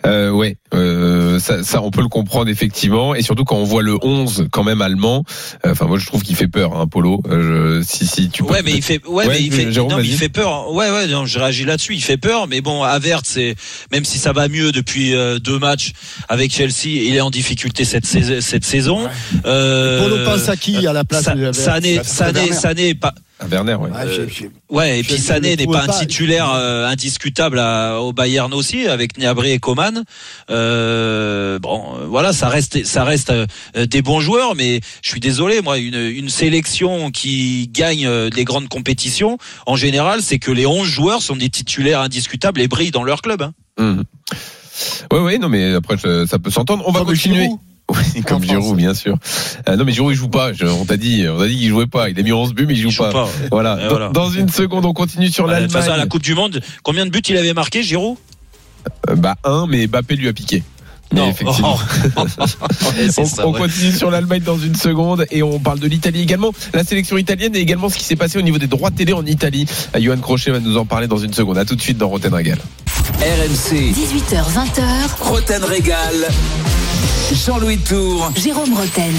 Euh, 0.06 0.30
ouais, 0.32 0.58
euh, 0.74 1.40
ça, 1.40 1.64
ça, 1.64 1.82
on 1.82 1.92
peut 1.92 2.02
le 2.02 2.08
comprendre 2.08 2.50
effectivement, 2.50 3.16
et 3.16 3.22
surtout 3.22 3.44
quand 3.44 3.56
on 3.58 3.64
voit 3.64 3.82
le 3.82 3.98
11 4.02 4.48
quand 4.52 4.64
même 4.64 4.82
allemand. 4.82 5.24
euh, 5.66 5.72
Enfin, 5.72 5.86
moi 5.88 5.98
je 5.98 6.06
trouve 6.06 6.22
qu'il 6.24 6.36
fait 6.36 6.48
peur, 6.48 6.76
hein, 6.78 6.88
Polo. 6.88 7.22
Euh, 7.30 7.82
je- 7.82 7.86
si 7.88 8.06
si 8.06 8.30
tu 8.30 8.44
peux. 8.44 8.54
Ouais, 8.54 8.62
mais 8.64 8.72
il 8.74 8.82
fait, 8.82 9.02
ouais, 9.08 9.26
Ouais, 9.26 9.28
mais 9.30 9.42
il 9.42 9.52
fait, 9.52 9.72
Jérôme, 9.72 9.92
non, 9.92 9.98
mais 9.98 10.04
il 10.04 10.10
vas-y. 10.12 10.18
fait 10.18 10.30
peur. 10.30 10.72
Ouais, 10.74 10.92
ouais, 10.92 11.08
non, 11.08 11.26
je 11.26 11.40
réagis 11.40 11.66
là-dessus. 11.66 11.96
Il 11.96 12.02
fait 12.02 12.18
peur, 12.18 12.48
mais 12.48 12.62
bon, 12.62 12.84
Avert, 12.84 13.22
c'est 13.24 13.56
même 13.92 14.06
si 14.06 14.18
ça 14.20 14.32
va 14.34 14.48
mieux 14.48 14.72
depuis 14.72 15.14
euh, 15.16 15.40
deux 15.40 15.60
matchs 15.60 15.92
avec 16.30 16.52
Chelsea, 16.54 16.86
il 16.88 17.16
est 17.16 17.22
en 17.22 17.30
difficulté 17.32 17.84
cette 17.86 18.06
saison. 18.06 18.36
Cette 18.42 18.66
saison. 18.66 19.08
Euh, 19.46 20.02
Polo 20.02 20.24
pense 20.26 20.50
à 20.50 20.56
qui 20.56 20.86
à 20.88 20.94
la 20.94 21.04
place 21.04 21.24
Sa- 21.24 21.36
de 21.36 21.52
Sané, 21.52 21.96
ça 22.04 22.04
Sané. 22.32 22.52
Sané, 22.54 22.96
pas. 22.96 23.14
À 23.40 23.48
Werner, 23.48 23.76
ouais. 23.76 23.90
Ah, 23.94 24.06
j'ai- 24.08 24.50
Ouais, 24.70 25.00
et 25.00 25.04
puis 25.04 25.14
Sané 25.18 25.56
n'est 25.58 25.66
pas 25.68 25.84
un 25.84 25.88
titulaire 26.00 26.52
euh, 26.54 26.88
indiscutable 26.88 27.60
à- 27.60 28.00
au 28.02 28.14
Bayern 28.14 28.54
aussi, 28.54 28.88
avec 28.88 29.18
Niabri 29.18 29.52
et 29.52 29.60
Coman. 29.60 30.04
Euh, 30.50 31.60
bon, 31.60 31.84
euh, 31.98 32.06
voilà, 32.08 32.32
ça 32.34 32.48
reste, 32.48 32.86
ça 32.86 33.04
reste 33.04 33.32
euh, 33.32 33.46
des 33.86 34.02
bons 34.02 34.20
joueurs, 34.22 34.56
mais 34.56 34.80
je 35.02 35.10
suis 35.10 35.20
désolé, 35.20 35.62
moi, 35.62 35.78
une, 35.78 35.96
une 35.96 36.30
sélection 36.30 37.12
qui 37.12 37.70
gagne 37.74 38.06
euh, 38.08 38.30
les 38.34 38.46
grandes 38.46 38.70
compétitions, 38.70 39.38
en 39.66 39.76
général, 39.76 40.22
c'est 40.22 40.40
que 40.40 40.52
les 40.52 40.66
11 40.66 40.88
joueurs 40.88 41.22
sont 41.22 41.36
des 41.36 41.50
titulaires 41.50 42.00
indiscutables 42.02 42.62
et 42.62 42.68
brillent 42.70 42.92
dans 42.92 43.04
leur 43.04 43.22
club. 43.22 43.42
Hein. 43.42 43.54
Mhm. 43.78 44.04
Ouais, 45.12 45.20
ouais, 45.20 45.38
non, 45.38 45.50
mais 45.50 45.74
après, 45.74 45.98
ça 45.98 46.40
peut 46.40 46.52
s'entendre. 46.52 46.84
On 46.88 46.92
va 46.92 47.02
continuer. 47.06 47.50
Oui, 47.90 48.22
comme. 48.24 48.44
Giroud, 48.44 48.76
bien 48.78 48.94
sûr. 48.94 49.16
Euh, 49.70 49.76
non, 49.76 49.86
mais 49.86 49.92
Giroud, 49.92 50.12
il 50.14 50.18
joue 50.18 50.28
pas. 50.30 50.54
Je- 50.54 50.66
on 50.66 50.86
t'a 50.86 50.98
dit, 50.98 51.26
on 51.30 51.38
t'a 51.38 51.48
dit 51.48 51.58
qu'il 51.58 51.70
jouait 51.70 51.86
pas. 51.86 52.10
Il 52.10 52.20
a 52.20 52.24
mis 52.24 52.32
11 52.34 52.54
buts, 52.54 52.66
mais 52.68 52.74
il 52.74 52.82
joue 52.82 52.88
Ils 52.90 52.92
jouent 52.92 53.04
pas. 53.04 53.12
pas. 53.12 53.30
Voilà. 53.52 53.76
Dans- 53.76 53.90
voilà. 53.90 54.10
Dans, 54.10 54.30
une 54.32 54.50
seconde, 54.50 54.86
on 54.86 54.94
continue 54.94 55.30
sur 55.30 55.46
toute 55.46 55.54
façon, 55.54 55.78
à 55.78 55.80
la 55.82 55.90
l'Allemagne. 55.90 56.10
Coupe 56.10 56.24
du 56.24 56.34
Monde, 56.34 56.62
combien 56.84 57.06
de 57.06 57.12
buts 57.12 57.22
il 57.30 57.38
avait 57.38 57.54
marqué, 57.54 57.84
Giroud? 57.84 58.18
Euh, 59.10 59.16
bah, 59.16 59.36
un, 59.44 59.68
mais 59.68 59.86
Mbappé 59.88 60.16
lui 60.16 60.28
a 60.28 60.34
piqué. 60.34 60.64
Effectivement. 61.16 61.78
C'est 63.10 63.20
On, 63.22 63.26
ça, 63.26 63.48
on 63.48 63.54
ouais. 63.54 63.60
continue 63.60 63.92
sur 63.92 64.10
l'Allemagne 64.12 64.42
dans 64.42 64.58
une 64.58 64.76
seconde 64.76 65.26
et 65.32 65.44
on 65.44 65.60
parle 65.60 65.80
de 65.80 65.88
l'Italie 65.88 66.22
également. 66.22 66.52
La 66.74 66.84
sélection 66.84 67.16
italienne 67.18 67.56
et 67.56 67.60
également 67.60 67.90
ce 67.90 67.98
qui 67.98 68.04
s'est 68.04 68.16
passé 68.16 68.38
au 68.40 68.42
niveau 68.42 68.58
des 68.58 68.68
droits 68.68 68.92
télé 68.92 69.14
en 69.14 69.26
Italie. 69.26 69.66
Euh, 69.96 70.02
Johan 70.02 70.18
Crochet 70.18 70.52
va 70.52 70.60
nous 70.60 70.78
en 70.78 70.86
parler 70.86 71.08
dans 71.08 71.18
une 71.20 71.34
seconde. 71.34 71.58
À 71.60 71.64
tout 71.66 71.76
de 71.76 71.82
suite 71.82 71.98
dans 72.00 72.10
Roten 72.10 72.34
Régal. 72.34 72.58
RMC, 73.22 73.94
18h, 73.94 74.44
20h, 74.52 74.84
Roten 75.22 75.64
Régal. 75.64 76.28
Jean-Louis 77.32 77.78
Tour. 77.80 78.32
Jérôme 78.36 78.74
Roten. 78.74 79.14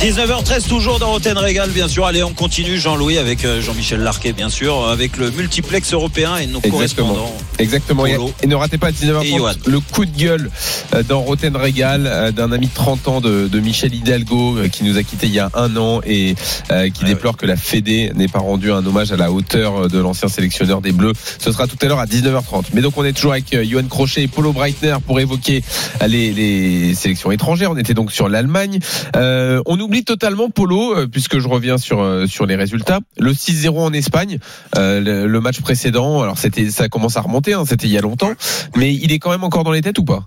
19h13 0.00 0.66
toujours 0.68 0.98
dans 0.98 1.10
Roten 1.12 1.38
Régal 1.38 1.70
bien 1.70 1.86
sûr. 1.86 2.04
Allez 2.06 2.24
on 2.24 2.32
continue 2.32 2.76
Jean-Louis 2.76 3.18
avec 3.18 3.44
euh, 3.44 3.60
Jean-Michel 3.62 4.00
Larquet 4.00 4.32
bien 4.32 4.48
sûr 4.48 4.88
avec 4.88 5.16
le 5.16 5.30
multiplex 5.30 5.92
européen 5.92 6.36
et 6.38 6.46
nos 6.46 6.58
Exactement. 6.60 7.08
correspondants. 7.14 7.32
Exactement. 7.60 8.06
Et, 8.06 8.14
Polo. 8.16 8.32
et 8.42 8.46
ne 8.48 8.54
ratez 8.56 8.78
pas 8.78 8.88
à 8.88 8.90
Et 8.90 8.92
19h30 8.94 9.36
Johan. 9.36 9.52
le 9.66 9.78
coup 9.78 10.04
de 10.04 10.16
gueule 10.18 10.50
euh, 10.94 11.04
dans 11.04 11.20
Roten 11.20 11.54
Régal 11.56 12.06
euh, 12.08 12.32
d'un 12.32 12.50
ami 12.50 12.66
de 12.66 12.74
30 12.74 13.06
ans 13.08 13.20
de, 13.20 13.46
de 13.46 13.60
Michel 13.60 13.94
Hidalgo 13.94 14.56
qui 14.72 14.82
nous 14.82 14.98
a 14.98 15.04
quitté 15.04 15.28
il 15.28 15.34
y 15.34 15.38
a 15.38 15.50
un 15.54 15.76
an 15.76 16.00
et 16.04 16.34
euh, 16.72 16.90
qui 16.90 17.04
déplore 17.04 17.36
que 17.36 17.46
la 17.46 17.56
Fédé 17.56 18.10
n'ait 18.16 18.26
pas 18.28 18.40
rendu 18.40 18.72
un 18.72 18.84
hommage 18.84 19.12
à 19.12 19.16
la 19.16 19.30
hauteur 19.30 19.88
de 19.88 19.98
l'ancien 20.00 20.28
sélectionneur 20.28 20.80
des 20.80 20.90
Bleus. 20.90 21.12
Ce 21.38 21.52
sera 21.52 21.68
tout 21.68 21.76
à 21.80 21.86
l'heure 21.86 22.00
à 22.00 22.06
19h30. 22.06 22.64
Mais 22.74 22.80
donc 22.80 22.94
on 22.96 23.04
est 23.04 23.12
toujours 23.12 23.32
avec 23.32 23.56
Johan 23.64 23.84
Crochet 23.88 24.22
et 24.24 24.28
Polo 24.28 24.52
Breitner 24.52 24.96
pour 25.06 25.20
évoquer 25.20 25.62
les, 26.08 26.32
les 26.32 26.94
sélections 26.96 27.30
étrangères. 27.30 27.70
On 27.70 27.76
était 27.76 27.94
donc 27.94 28.10
sur 28.10 28.28
l'Allemagne. 28.28 28.80
Euh, 29.16 29.62
on 29.66 29.78
oublie 29.82 30.04
totalement 30.04 30.50
Polo 30.50 30.96
euh, 30.96 31.06
puisque 31.06 31.38
je 31.38 31.48
reviens 31.48 31.78
sur 31.78 32.00
euh, 32.00 32.26
sur 32.26 32.46
les 32.46 32.56
résultats. 32.56 33.00
Le 33.18 33.32
6-0 33.32 33.78
en 33.78 33.92
Espagne, 33.92 34.38
euh, 34.76 35.26
le, 35.26 35.40
match 35.40 35.60
précédent. 35.60 36.22
Alors 36.22 36.38
c'était 36.38 36.70
ça 36.70 36.88
commence 36.88 37.16
à 37.16 37.20
remonter. 37.20 37.52
hein, 37.52 37.64
c'était 37.66 37.86
il 37.86 37.92
y 37.92 37.98
a 37.98 38.00
longtemps, 38.00 38.32
mais 38.76 38.94
il 38.94 39.12
est 39.12 39.18
quand 39.18 39.30
même 39.30 39.44
encore 39.44 39.64
dans 39.64 39.72
les 39.72 39.82
têtes 39.82 39.98
ou 39.98 40.04
pas? 40.04 40.26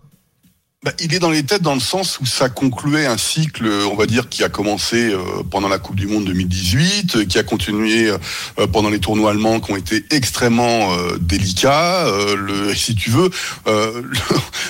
Bah, 0.86 0.92
il 1.00 1.16
est 1.16 1.20
dans 1.20 1.32
les 1.32 1.42
têtes 1.42 1.64
dans 1.64 1.74
le 1.74 1.80
sens 1.80 2.20
où 2.20 2.28
ça 2.28 2.48
concluait 2.48 3.08
un 3.08 3.18
cycle, 3.18 3.68
on 3.92 3.96
va 3.96 4.06
dire, 4.06 4.30
qui 4.30 4.44
a 4.44 4.50
commencé 4.50 5.12
euh, 5.12 5.18
pendant 5.50 5.68
la 5.68 5.80
Coupe 5.80 5.96
du 5.96 6.06
Monde 6.06 6.26
2018, 6.26 7.16
euh, 7.16 7.26
qui 7.26 7.40
a 7.40 7.44
continué 7.44 8.08
euh, 8.12 8.68
pendant 8.68 8.92
les 8.92 9.00
tournois 9.00 9.32
allemands 9.32 9.60
qui 9.60 9.72
ont 9.72 9.78
été 9.78 10.06
extrêmement 10.12 10.94
euh, 10.94 11.18
délicats. 11.20 12.06
Euh, 12.06 12.36
le, 12.36 12.76
si 12.76 12.94
tu 12.94 13.10
veux, 13.10 13.32
euh, 13.66 14.04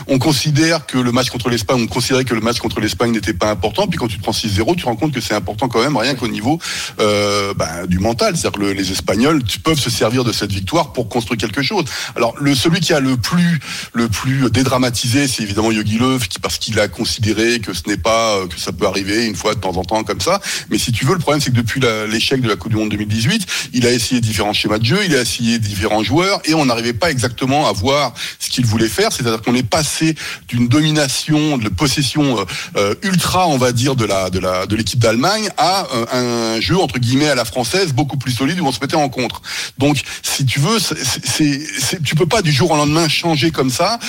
on 0.08 0.18
considère 0.18 0.86
que 0.86 0.98
le 0.98 1.12
match 1.12 1.30
contre 1.32 1.50
l'Espagne, 1.50 1.82
on 1.84 1.88
considérait 1.88 2.24
que 2.24 2.34
le 2.34 2.40
match 2.40 2.60
contre 2.60 2.80
l'Espagne 2.80 3.12
n'était 3.12 3.34
pas 3.34 3.52
important. 3.52 3.86
Puis 3.86 3.98
quand 4.00 4.08
tu 4.08 4.16
te 4.18 4.24
prends 4.24 4.32
6-0, 4.32 4.76
tu 4.78 4.84
te 4.84 4.86
rends 4.86 4.96
compte 4.96 5.14
que 5.14 5.20
c'est 5.20 5.34
important 5.34 5.68
quand 5.68 5.82
même, 5.84 5.98
rien 5.98 6.16
qu'au 6.16 6.30
niveau 6.30 6.60
euh, 7.02 7.54
bah, 7.56 7.86
du 7.88 8.00
mental. 8.00 8.38
C'est-à-dire 8.38 8.58
que 8.58 8.66
le- 8.68 8.72
les 8.72 8.90
Espagnols 8.94 9.44
tu- 9.44 9.60
peuvent 9.60 9.78
se 9.80 9.90
servir 9.90 10.24
de 10.24 10.32
cette 10.32 10.54
victoire 10.54 10.94
pour 10.94 11.10
construire 11.10 11.38
quelque 11.42 11.62
chose. 11.62 11.84
Alors 12.16 12.36
le 12.40 12.56
celui 12.56 12.80
qui 12.80 12.94
a 12.94 13.02
le 13.02 13.18
plus 13.18 13.60
le 13.92 14.08
plus 14.08 14.50
dédramatisé, 14.50 15.28
c'est 15.28 15.44
évidemment 15.44 15.74
Yogi 15.74 15.98
Parce 16.42 16.58
qu'il 16.58 16.80
a 16.80 16.88
considéré 16.88 17.60
que 17.60 17.74
ce 17.74 17.84
n'est 17.88 17.98
pas 17.98 18.36
euh, 18.36 18.48
que 18.48 18.60
ça 18.60 18.72
peut 18.72 18.86
arriver 18.86 19.26
une 19.26 19.36
fois 19.36 19.56
de 19.56 19.60
temps 19.60 19.78
en 19.78 19.84
temps 19.84 20.04
comme 20.04 20.22
ça. 20.22 20.40
Mais 20.70 20.78
si 20.78 20.92
tu 20.92 21.06
veux, 21.06 21.14
le 21.14 21.20
problème 21.20 21.42
c'est 21.42 21.52
que 21.52 21.56
depuis 21.56 21.82
l'échec 22.10 22.42
de 22.42 22.48
la 22.48 22.56
Coupe 22.56 22.72
du 22.72 22.78
Monde 22.78 22.90
2018, 22.90 23.46
il 23.74 23.86
a 23.86 23.92
essayé 23.92 24.22
différents 24.22 24.54
schémas 24.54 24.78
de 24.78 24.86
jeu, 24.86 25.00
il 25.06 25.16
a 25.16 25.22
essayé 25.22 25.60
différents 25.60 26.04
joueurs 26.04 26.42
et 26.46 26.54
on 26.54 26.66
n'arrivait 26.66 26.94
pas 26.94 27.12
exactement 27.12 27.68
à 27.68 27.74
voir 27.74 28.14
ce 28.40 28.50
qu'il 28.50 28.66
voulait 28.66 28.88
faire. 28.88 29.12
C'est-à-dire 29.12 29.42
qu'on 29.42 29.56
est 29.56 29.68
passé 29.68 30.16
d'une 30.48 30.68
domination, 30.68 31.58
de 31.58 31.70
possession 31.70 32.40
euh, 32.40 32.46
euh, 32.78 32.96
ultra, 33.04 33.48
on 33.48 33.58
va 33.58 33.72
dire, 33.72 33.96
de 33.96 34.06
la 34.06 34.30
de 34.30 34.40
la 34.40 34.66
de 34.66 34.76
l'équipe 34.76 35.00
d'Allemagne 35.00 35.50
à 35.58 35.88
un 36.12 36.60
jeu 36.60 36.78
entre 36.78 37.00
guillemets 37.00 37.30
à 37.30 37.36
la 37.36 37.46
française 37.46 37.94
beaucoup 37.94 38.18
plus 38.18 38.32
solide 38.32 38.60
où 38.60 38.68
on 38.68 38.72
se 38.72 38.80
mettait 38.80 38.96
en 38.96 39.10
contre. 39.10 39.42
Donc, 39.78 40.02
si 40.22 40.46
tu 40.46 40.60
veux, 40.60 40.80
c'est, 40.80 42.04
tu 42.04 42.16
peux 42.16 42.26
pas 42.26 42.42
du 42.42 42.52
jour 42.52 42.72
au 42.72 42.76
lendemain 42.76 43.08
changer 43.08 43.52
comme 43.52 43.70
ça. 43.70 44.00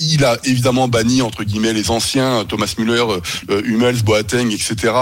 Il 0.00 0.24
a 0.24 0.38
évidemment 0.44 0.88
banni 0.88 1.22
entre 1.22 1.33
guillemets 1.42 1.72
les 1.72 1.90
anciens, 1.90 2.40
euh, 2.40 2.44
Thomas 2.44 2.72
Müller, 2.78 3.04
euh, 3.08 3.20
euh, 3.50 3.62
Hummels, 3.64 4.02
Boateng, 4.02 4.50
etc. 4.50 4.92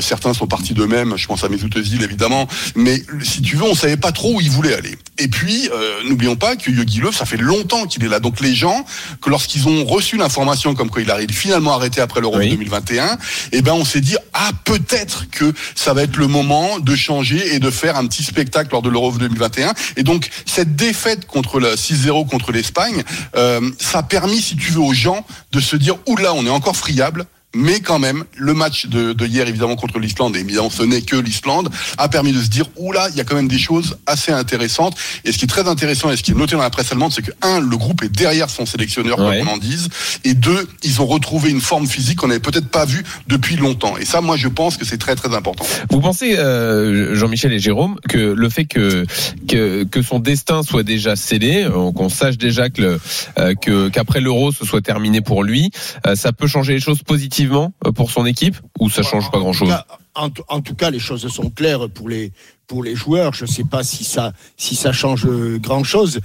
Certains 0.00 0.32
sont 0.32 0.46
partis 0.46 0.74
d'eux-mêmes. 0.74 1.16
Je 1.16 1.26
pense 1.26 1.44
à 1.44 1.48
Mesut 1.48 1.70
Özil 1.76 2.02
évidemment. 2.02 2.48
Mais 2.76 3.02
si 3.22 3.42
tu 3.42 3.56
veux, 3.56 3.64
on 3.64 3.74
savait 3.74 3.96
pas 3.96 4.12
trop 4.12 4.36
où 4.36 4.40
il 4.40 4.50
voulait 4.50 4.74
aller. 4.74 4.96
Et 5.18 5.28
puis, 5.28 5.68
euh, 5.72 6.08
n'oublions 6.08 6.36
pas 6.36 6.54
que 6.54 6.70
Yogi 6.70 7.00
Löw, 7.00 7.12
ça 7.12 7.24
fait 7.24 7.36
longtemps 7.36 7.86
qu'il 7.86 8.04
est 8.04 8.08
là. 8.08 8.20
Donc 8.20 8.40
les 8.40 8.54
gens, 8.54 8.84
que 9.20 9.30
lorsqu'ils 9.30 9.66
ont 9.66 9.84
reçu 9.84 10.16
l'information 10.16 10.74
comme 10.74 10.90
quoi 10.90 11.02
il 11.02 11.10
arrive 11.10 11.30
finalement 11.32 11.74
arrêté 11.74 12.00
après 12.00 12.20
l'Euro 12.20 12.38
Oui. 12.38 12.50
2021, 12.50 13.18
eh 13.52 13.62
ben 13.62 13.72
on 13.72 13.84
s'est 13.84 14.00
dit 14.00 14.16
ah 14.32 14.50
peut-être 14.64 15.28
que 15.30 15.52
ça 15.74 15.92
va 15.92 16.04
être 16.04 16.16
le 16.16 16.28
moment 16.28 16.78
de 16.78 16.94
changer 16.94 17.54
et 17.54 17.58
de 17.58 17.70
faire 17.70 17.96
un 17.96 18.06
petit 18.06 18.22
spectacle 18.22 18.70
lors 18.70 18.82
de 18.82 18.90
l'Euro 18.90 19.10
2021. 19.10 19.74
Et 19.96 20.04
donc 20.04 20.30
cette 20.46 20.76
défaite 20.76 21.26
contre 21.26 21.58
la 21.58 21.74
6-0 21.74 22.28
contre 22.28 22.52
l'Espagne, 22.52 23.02
euh, 23.36 23.60
ça 23.80 23.98
a 23.98 24.02
permis, 24.04 24.40
si 24.40 24.56
tu 24.56 24.70
veux, 24.70 24.80
aux 24.80 24.94
gens 24.94 25.26
de 25.52 25.60
se 25.60 25.76
dire 25.76 25.96
oula, 26.06 26.34
on 26.34 26.44
est 26.44 26.50
encore 26.50 26.76
friable. 26.76 27.26
Mais 27.56 27.80
quand 27.80 27.98
même, 27.98 28.24
le 28.36 28.52
match 28.52 28.86
de, 28.86 29.14
de 29.14 29.26
hier, 29.26 29.48
évidemment, 29.48 29.74
contre 29.76 29.98
l'Islande, 29.98 30.36
et 30.36 30.40
évidemment, 30.40 30.68
ce 30.68 30.82
n'est 30.82 31.00
que 31.00 31.16
l'Islande, 31.16 31.70
a 31.96 32.08
permis 32.10 32.32
de 32.32 32.42
se 32.42 32.48
dire, 32.48 32.66
oula, 32.76 33.08
il 33.08 33.16
y 33.16 33.20
a 33.20 33.24
quand 33.24 33.36
même 33.36 33.48
des 33.48 33.58
choses 33.58 33.96
assez 34.06 34.30
intéressantes. 34.32 34.94
Et 35.24 35.32
ce 35.32 35.38
qui 35.38 35.46
est 35.46 35.48
très 35.48 35.66
intéressant, 35.66 36.10
et 36.10 36.16
ce 36.18 36.22
qui 36.22 36.32
est 36.32 36.34
noté 36.34 36.56
dans 36.56 36.62
la 36.62 36.68
presse 36.68 36.92
allemande, 36.92 37.10
c'est 37.12 37.22
que, 37.22 37.30
un, 37.40 37.60
le 37.60 37.76
groupe 37.78 38.02
est 38.02 38.10
derrière 38.10 38.50
son 38.50 38.66
sélectionneur, 38.66 39.18
Ouais. 39.18 39.38
comme 39.38 39.48
on 39.48 39.52
en 39.52 39.56
dise, 39.56 39.88
et 40.24 40.34
deux, 40.34 40.68
ils 40.82 41.00
ont 41.00 41.06
retrouvé 41.06 41.48
une 41.48 41.62
forme 41.62 41.86
physique 41.86 42.18
qu'on 42.18 42.28
n'avait 42.28 42.38
peut-être 42.38 42.68
pas 42.68 42.84
vue 42.84 43.02
depuis 43.28 43.56
longtemps. 43.56 43.96
Et 43.96 44.04
ça, 44.04 44.20
moi, 44.20 44.36
je 44.36 44.48
pense 44.48 44.76
que 44.76 44.84
c'est 44.84 44.98
très, 44.98 45.14
très 45.16 45.34
important. 45.34 45.64
Vous 45.90 46.00
pensez, 46.00 46.36
euh, 46.38 47.14
Jean-Michel 47.14 47.54
et 47.54 47.58
Jérôme, 47.60 47.96
que 48.10 48.18
le 48.18 48.48
fait 48.50 48.66
que, 48.66 49.06
que 49.48 49.84
que 49.84 50.02
son 50.02 50.18
destin 50.18 50.62
soit 50.62 50.82
déjà 50.82 51.16
scellé, 51.16 51.64
euh, 51.64 51.92
qu'on 51.92 52.10
sache 52.10 52.36
déjà 52.36 52.68
que 52.68 52.98
euh, 53.38 53.54
que 53.54 53.88
qu'après 53.88 54.20
l'Euro 54.20 54.52
ce 54.52 54.66
soit 54.66 54.82
terminé 54.82 55.22
pour 55.22 55.42
lui, 55.44 55.70
euh, 56.06 56.14
ça 56.14 56.32
peut 56.32 56.46
changer 56.46 56.74
les 56.74 56.80
choses 56.80 57.02
positivement 57.02 57.37
euh, 57.86 57.92
pour 57.92 58.10
son 58.10 58.26
équipe 58.26 58.56
ou 58.80 58.88
ça 58.90 59.02
change 59.02 59.30
pas 59.30 59.38
tout 59.38 59.44
cas- 59.70 59.86
En, 60.14 60.30
tout- 60.30 60.42
en 60.48 60.60
tout 60.60 60.74
cas, 60.74 60.90
les 60.90 60.98
choses 60.98 61.26
sont 61.28 61.48
claires 61.50 61.88
pour 61.88 62.08
les 62.08 62.32
pour 62.66 62.82
les 62.82 62.96
joueurs. 62.96 63.32
Je 63.34 63.44
ne 63.44 63.48
sais 63.48 63.62
pas 63.64 63.82
si 63.84 64.02
ça 64.04 64.32
si 64.56 64.74
ça 64.74 64.92
change 64.92 65.24
grand 65.58 65.84
chose. 65.84 66.18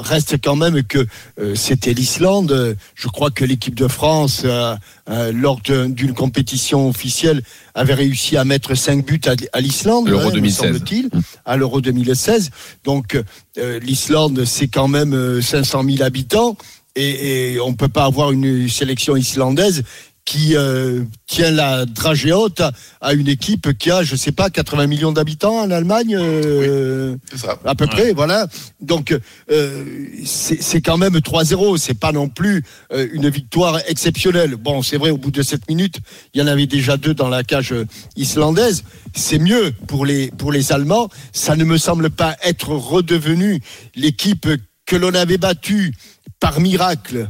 reste 0.00 0.36
quand 0.42 0.56
même 0.56 0.82
que 0.82 1.06
euh, 1.38 1.54
c'était 1.54 1.92
l'Islande. 1.92 2.50
Euh, 2.52 2.74
Je 2.94 3.08
crois 3.08 3.30
que 3.30 3.44
l'équipe 3.44 3.74
de 3.74 3.86
France, 3.86 4.42
euh, 4.46 4.74
euh, 5.10 5.30
lors 5.32 5.60
d'une 5.60 6.14
compétition 6.14 6.88
officielle, 6.88 7.42
avait 7.74 7.94
réussi 7.94 8.36
à 8.38 8.44
mettre 8.44 8.74
5 8.74 9.04
buts 9.04 9.20
à, 9.26 9.34
à 9.52 9.60
l'Islande. 9.60 10.08
L'Euro 10.08 10.22
hein, 10.22 10.26
me 10.30 10.34
2016. 10.40 10.56
semble-t-il, 10.72 11.10
à 11.44 11.56
l'Euro 11.58 11.80
2016. 11.82 12.50
Donc 12.84 13.22
euh, 13.58 13.78
l'Islande, 13.78 14.44
c'est 14.46 14.68
quand 14.68 14.88
même 14.88 15.12
euh, 15.14 15.42
500 15.42 15.84
000 15.84 16.02
habitants 16.02 16.56
et, 16.96 17.52
et 17.54 17.60
on 17.60 17.74
peut 17.74 17.88
pas 17.88 18.04
avoir 18.04 18.32
une 18.32 18.68
sélection 18.68 19.16
islandaise 19.16 19.82
qui 20.24 20.56
euh, 20.56 21.04
tient 21.26 21.50
la 21.50 21.84
dragée 21.84 22.32
haute 22.32 22.62
à, 23.00 23.12
une 23.12 23.28
équipe 23.28 23.76
qui 23.76 23.90
a, 23.90 24.02
je 24.02 24.16
sais 24.16 24.32
pas, 24.32 24.48
80 24.48 24.86
millions 24.86 25.12
d'habitants 25.12 25.60
en 25.60 25.70
Allemagne, 25.70 26.16
euh, 26.18 27.16
C'est 27.30 27.38
ça. 27.38 27.58
à 27.64 27.74
peu 27.74 27.86
près, 27.86 28.12
voilà. 28.12 28.46
Donc 28.80 29.16
euh, 29.50 29.84
c'est 30.24 30.62
c'est 30.62 30.80
quand 30.80 30.96
même 30.96 31.16
3-0, 31.16 31.76
c'est 31.76 31.98
pas 31.98 32.12
non 32.12 32.28
plus 32.28 32.64
euh, 32.92 33.06
une 33.12 33.28
victoire 33.28 33.80
exceptionnelle. 33.86 34.56
Bon, 34.56 34.82
c'est 34.82 34.96
vrai, 34.96 35.10
au 35.10 35.18
bout 35.18 35.30
de 35.30 35.42
7 35.42 35.68
minutes, 35.68 35.98
il 36.32 36.40
y 36.40 36.44
en 36.44 36.46
avait 36.46 36.66
déjà 36.66 36.96
deux 36.96 37.14
dans 37.14 37.28
la 37.28 37.44
cage 37.44 37.72
euh, 37.72 37.86
islandaise. 38.16 38.84
C'est 39.14 39.38
mieux 39.38 39.72
pour 39.86 40.06
les 40.06 40.30
pour 40.30 40.52
les 40.52 40.72
Allemands. 40.72 41.10
Ça 41.32 41.54
ne 41.54 41.64
me 41.64 41.76
semble 41.76 42.08
pas 42.08 42.36
être 42.42 42.70
redevenu 42.70 43.60
l'équipe 43.94 44.48
que 44.86 44.96
l'on 44.96 45.14
avait 45.14 45.38
battue 45.38 45.94
par 46.40 46.60
miracle 46.60 47.28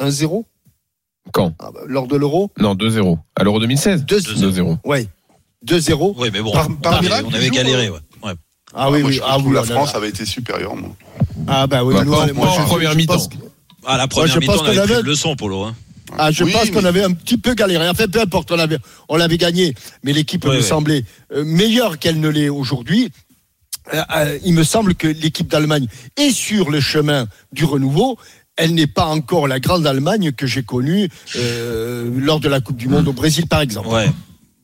1-0 0.00 0.44
Quand 1.32 1.54
ah 1.58 1.70
bah, 1.72 1.80
lors 1.86 2.06
de 2.06 2.16
l'Euro. 2.16 2.50
Non, 2.58 2.74
2-0. 2.74 3.18
À 3.36 3.44
l'Euro 3.44 3.60
2016 3.60 4.04
2-0. 4.04 4.52
2-0. 4.52 4.78
Ouais. 4.84 5.06
2-0. 5.66 6.14
Oui, 6.18 6.30
mais 6.32 6.40
bon, 6.40 6.52
Par- 6.52 6.68
par 6.82 6.98
on, 6.98 7.02
miracle, 7.02 7.24
on 7.30 7.34
avait 7.34 7.50
galéré. 7.50 7.86
euh, 7.88 7.92
Ouais. 7.92 7.98
Ouais. 8.30 8.32
Ah 8.74 8.90
oui, 8.90 9.00
moi, 9.00 9.10
oui. 9.10 9.20
Ah 9.24 9.38
oui, 9.38 9.52
la 9.54 9.64
France 9.64 9.94
avait 9.94 10.08
été 10.08 10.24
supérieure. 10.24 10.76
Moi. 10.76 10.90
Ah 11.48 11.66
bah 11.66 11.82
oui. 11.84 11.94
Bah, 11.94 12.04
nous, 12.04 12.12
pas- 12.12 12.32
moi, 12.32 12.48
en 12.48 12.54
je- 12.54 12.62
première 12.66 12.94
mi-temps. 12.94 13.16
Ah, 13.86 13.96
la 13.96 14.06
première 14.08 14.34
je 14.34 14.38
mi-temps, 14.40 14.52
pense 14.52 14.60
on 14.62 14.64
qu'on 14.64 14.70
avait 14.70 14.82
plus 14.84 14.92
avait- 14.94 15.02
de 15.02 15.08
leçon, 15.08 15.34
Polo. 15.36 15.62
Hein. 15.64 15.74
Ah, 16.18 16.30
je 16.32 16.44
Oui, 16.44 16.52
pense 16.52 16.64
mais- 16.66 16.70
qu'on 16.72 16.84
avait 16.84 17.02
un 17.04 17.12
petit 17.12 17.36
peu 17.36 17.54
galéré. 17.54 17.88
Enfin, 17.88 18.06
peu 18.08 18.20
importe, 18.20 18.50
on 18.52 18.56
l'avait, 18.56 18.78
on 19.08 19.16
l'avait 19.16 19.38
gagné, 19.38 19.74
mais 20.02 20.12
l'équipe 20.12 20.44
Ouais, 20.44 20.50
me 20.50 20.56
ouais. 20.56 20.62
semblait 20.62 21.04
euh, 21.32 21.44
meilleure 21.44 21.98
qu'elle 21.98 22.20
ne 22.20 22.28
l'est 22.28 22.48
aujourd'hui. 22.48 23.10
Euh, 23.94 24.02
euh, 24.16 24.38
il 24.44 24.54
me 24.54 24.62
semble 24.62 24.94
que 24.94 25.08
l'équipe 25.08 25.48
d'Allemagne 25.48 25.86
est 26.16 26.30
sur 26.30 26.70
le 26.70 26.80
chemin 26.80 27.26
du 27.52 27.64
renouveau. 27.64 28.18
Elle 28.56 28.74
n'est 28.74 28.86
pas 28.86 29.06
encore 29.06 29.48
la 29.48 29.58
grande 29.60 29.86
Allemagne 29.86 30.32
que 30.32 30.46
j'ai 30.46 30.62
connue 30.62 31.08
euh, 31.36 32.10
lors 32.18 32.40
de 32.40 32.48
la 32.48 32.60
Coupe 32.60 32.76
du 32.76 32.88
Monde 32.88 33.08
au 33.08 33.12
Brésil, 33.12 33.46
par 33.46 33.60
exemple. 33.62 33.88
Ouais. 33.88 34.10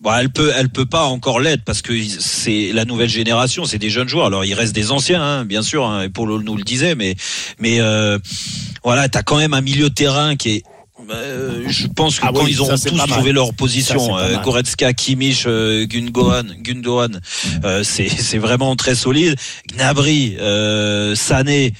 Bon, 0.03 0.13
elle 0.13 0.29
peut, 0.29 0.53
elle 0.55 0.69
peut 0.69 0.85
pas 0.85 1.05
encore 1.05 1.41
l'être 1.41 1.65
parce 1.65 1.81
que 1.81 1.95
c'est 2.19 2.71
la 2.75 2.85
nouvelle 2.85 3.09
génération, 3.09 3.65
c'est 3.65 3.79
des 3.79 3.89
jeunes 3.89 4.09
joueurs. 4.09 4.27
Alors 4.27 4.45
il 4.45 4.53
reste 4.53 4.75
des 4.75 4.91
anciens, 4.91 5.23
hein, 5.23 5.45
bien 5.47 5.63
sûr. 5.63 5.87
Hein, 5.87 6.03
et 6.03 6.09
Paulo 6.11 6.43
nous 6.43 6.57
le 6.57 6.63
disait, 6.63 6.95
mais, 6.95 7.17
mais 7.59 7.81
euh, 7.81 8.19
voilà, 8.85 9.09
t'as 9.09 9.23
quand 9.23 9.39
même 9.39 9.55
un 9.55 9.63
milieu 9.63 9.89
de 9.89 9.95
terrain 9.95 10.37
qui 10.37 10.51
est. 10.51 10.63
euh, 11.11 11.65
je 11.67 11.87
pense 11.87 12.21
que 12.21 12.27
Ah 12.27 12.31
quand 12.35 12.45
oui, 12.45 12.51
ils 12.51 12.63
ont 12.63 12.67
ça, 12.67 12.77
c'est 12.77 12.91
tous 12.91 12.99
trouvé 13.07 13.33
leur 13.33 13.47
Ça, 13.47 13.53
position, 13.55 14.09
pas 14.09 14.23
euh. 14.25 14.43
Goretzka, 14.43 14.93
Kimmich, 14.93 15.47
Gundogan, 15.47 16.55
Gundogan, 16.61 17.21
euh, 17.65 17.83
c'est 17.83 18.11
c'est 18.11 18.39
vraiment 18.39 18.77
très 18.77 18.95
solide. 18.95 19.37
Gnabry, 19.73 20.37
euh, 20.39 21.15
Sané. 21.15 21.73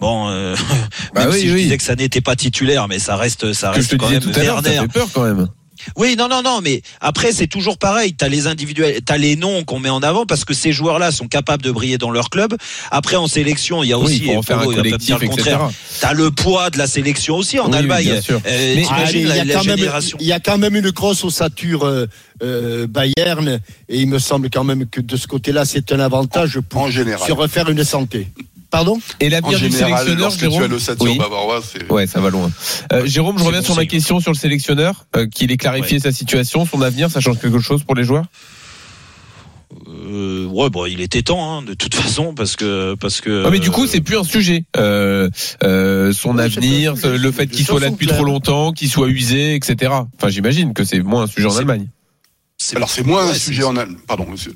Bon, 0.00 0.28
euh, 0.28 0.54
Bah 1.14 1.22
même 1.26 1.30
oui, 1.30 1.40
si 1.40 1.48
je 1.48 1.54
oui. 1.54 1.62
disais 1.64 1.76
que 1.76 1.82
Sané 1.82 2.04
n'était 2.04 2.20
pas 2.20 2.36
titulaire, 2.36 2.88
mais 2.88 2.98
ça 2.98 3.16
reste, 3.16 3.52
ça 3.52 3.68
Que 3.68 3.74
je 3.74 3.78
reste 3.80 3.90
te 3.90 3.96
quand 3.96 4.08
même 4.10 4.20
tout 4.20 4.30
à 4.34 4.42
l'heure, 4.42 4.62
ça 4.62 4.70
Werner. 4.70 4.80
fait 4.92 4.92
peur 4.98 5.08
quand 5.12 5.22
même. 5.24 5.48
Oui, 5.96 6.14
non, 6.14 6.28
non, 6.28 6.42
non, 6.42 6.60
mais 6.62 6.82
après 7.00 7.32
c'est 7.32 7.46
toujours 7.46 7.78
pareil. 7.78 8.12
T'as 8.12 8.28
les 8.28 8.46
individuels, 8.46 9.00
t'as 9.02 9.16
les 9.16 9.34
noms 9.34 9.64
qu'on 9.64 9.78
met 9.78 9.88
en 9.88 10.02
avant 10.02 10.26
parce 10.26 10.44
que 10.44 10.52
ces 10.52 10.72
joueurs-là 10.72 11.10
sont 11.10 11.26
capables 11.26 11.62
de 11.62 11.70
briller 11.70 11.96
dans 11.96 12.10
leur 12.10 12.28
club. 12.28 12.54
Après 12.90 13.16
en 13.16 13.26
sélection, 13.26 13.82
il 13.82 13.88
y 13.88 13.92
a 13.94 13.98
Oui, 13.98 14.04
aussi, 14.04 14.28
et 14.28 14.42
faire 14.42 14.58
un 14.58 14.64
il 14.70 14.96
dire 14.98 15.18
le 15.18 15.24
etc. 15.24 15.28
contraire. 15.30 15.70
T'as 16.00 16.12
le 16.12 16.30
poids 16.30 16.68
de 16.68 16.76
la 16.76 16.86
sélection 16.86 17.36
aussi 17.36 17.58
en 17.58 17.64
Oui, 17.64 17.70
oui, 17.72 17.78
Allemagne. 17.78 18.04
bien 18.04 18.20
sûr. 18.20 18.42
Euh, 18.46 18.74
Mais- 18.76 18.84
Allez, 18.90 19.20
il, 19.20 19.26
y 19.26 19.28
la, 19.28 19.32
a 19.40 19.44
quand 19.58 19.64
même, 19.64 19.78
génération. 19.78 20.18
il 20.20 20.26
y 20.26 20.32
a 20.32 20.40
quand 20.40 20.58
même 20.58 20.76
une 20.76 20.90
grosse 20.90 21.24
ossature 21.24 21.86
euh, 21.86 22.06
euh, 22.42 22.86
Bayern 22.86 23.60
et 23.88 24.00
il 24.00 24.06
me 24.06 24.18
semble 24.18 24.50
quand 24.50 24.64
même 24.64 24.84
que 24.86 25.00
de 25.00 25.16
ce 25.16 25.26
côté-là, 25.26 25.64
c'est 25.64 25.92
un 25.92 26.00
avantage 26.00 26.60
pour 26.60 26.82
En 26.82 26.90
général. 26.90 27.26
se 27.26 27.32
refaire 27.32 27.70
une 27.70 27.84
santé. 27.84 28.28
Pardon 28.70 28.98
Et 29.20 29.26
En 29.26 29.30
l'avenir 29.30 29.58
du 29.58 29.64
général, 29.70 30.04
sélectionneur, 30.06 30.18
lorsque 30.20 30.38
tu 30.40 30.46
as 30.46 30.48
Jérôme 30.94 31.08
Oui. 31.08 31.18
bavaroise, 31.18 31.64
c'est. 31.72 31.90
Ouais, 31.92 32.06
ça 32.06 32.20
va 32.20 32.30
loin. 32.30 32.50
Euh, 32.92 33.04
Jérôme, 33.06 33.38
je 33.38 33.44
reviens 33.44 33.60
bon 33.60 33.66
sur 33.66 33.76
ma 33.76 33.84
question 33.86 34.20
sur 34.20 34.30
le 34.30 34.36
sélectionneur, 34.36 35.06
euh, 35.16 35.26
qu'il 35.26 35.50
ait 35.50 35.56
clarifié 35.56 35.98
sa 35.98 36.12
situation, 36.12 36.64
son 36.66 36.80
avenir, 36.82 37.10
ça 37.10 37.20
change 37.20 37.38
quelque 37.40 37.58
chose 37.58 37.82
pour 37.82 37.94
les 37.96 38.04
joueurs? 38.04 38.26
Euh, 39.88 40.46
ouais, 40.46 40.68
bon, 40.70 40.86
il 40.86 41.00
était 41.00 41.22
temps, 41.22 41.58
hein, 41.58 41.62
de 41.62 41.74
toute 41.74 41.94
façon, 42.02 42.34
parce 42.34 42.56
que, 42.56 42.94
parce 43.00 43.20
que. 43.20 43.44
Ah, 43.46 43.50
mais 43.50 43.58
du 43.60 43.70
coup, 43.70 43.86
c'est 43.86 44.00
plus 44.00 44.16
un 44.18 44.24
sujet. 44.24 44.64
Euh, 44.76 45.30
euh, 45.62 46.12
son 46.12 46.36
Oui, 46.36 46.42
avenir, 46.42 46.94
le 47.04 47.30
fait 47.32 47.46
qu'il 47.46 47.64
soit 47.64 47.80
là 47.80 47.90
depuis 47.90 48.06
trop 48.06 48.24
longtemps, 48.24 48.72
qu'il 48.72 48.88
soit 48.90 49.08
usé, 49.08 49.54
etc. 49.54 49.92
Enfin, 50.16 50.28
j'imagine 50.28 50.74
que 50.74 50.84
c'est 50.84 51.00
moins 51.00 51.22
un 51.22 51.26
sujet 51.26 51.46
en 51.46 51.56
Allemagne. 51.56 51.86
c'est- 52.58 52.76
Alors 52.76 52.90
c'est 52.90 53.06
moins 53.06 53.24
ouais, 53.26 53.30
un 53.32 53.34
sujet 53.34 53.62
en 53.62 53.76
Allemagne. 53.76 53.96
Pardon, 54.06 54.26
monsieur. 54.30 54.54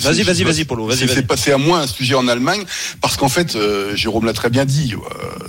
Vas-y, 0.00 0.22
vas-y, 0.22 0.42
vas-y, 0.44 0.64
Polo, 0.64 0.86
vas-y, 0.86 0.96
c'est- 1.16 1.26
passé 1.26 1.52
à 1.52 1.58
moins 1.58 1.82
un 1.82 1.86
sujet 1.86 2.14
en 2.14 2.26
Allemagne 2.26 2.64
parce 3.02 3.18
qu'en 3.18 3.28
fait, 3.28 3.56
euh, 3.56 3.94
Jérôme 3.94 4.24
l'a 4.24 4.32
très 4.32 4.48
bien 4.48 4.64
dit, 4.64 4.94
euh, 4.94 4.98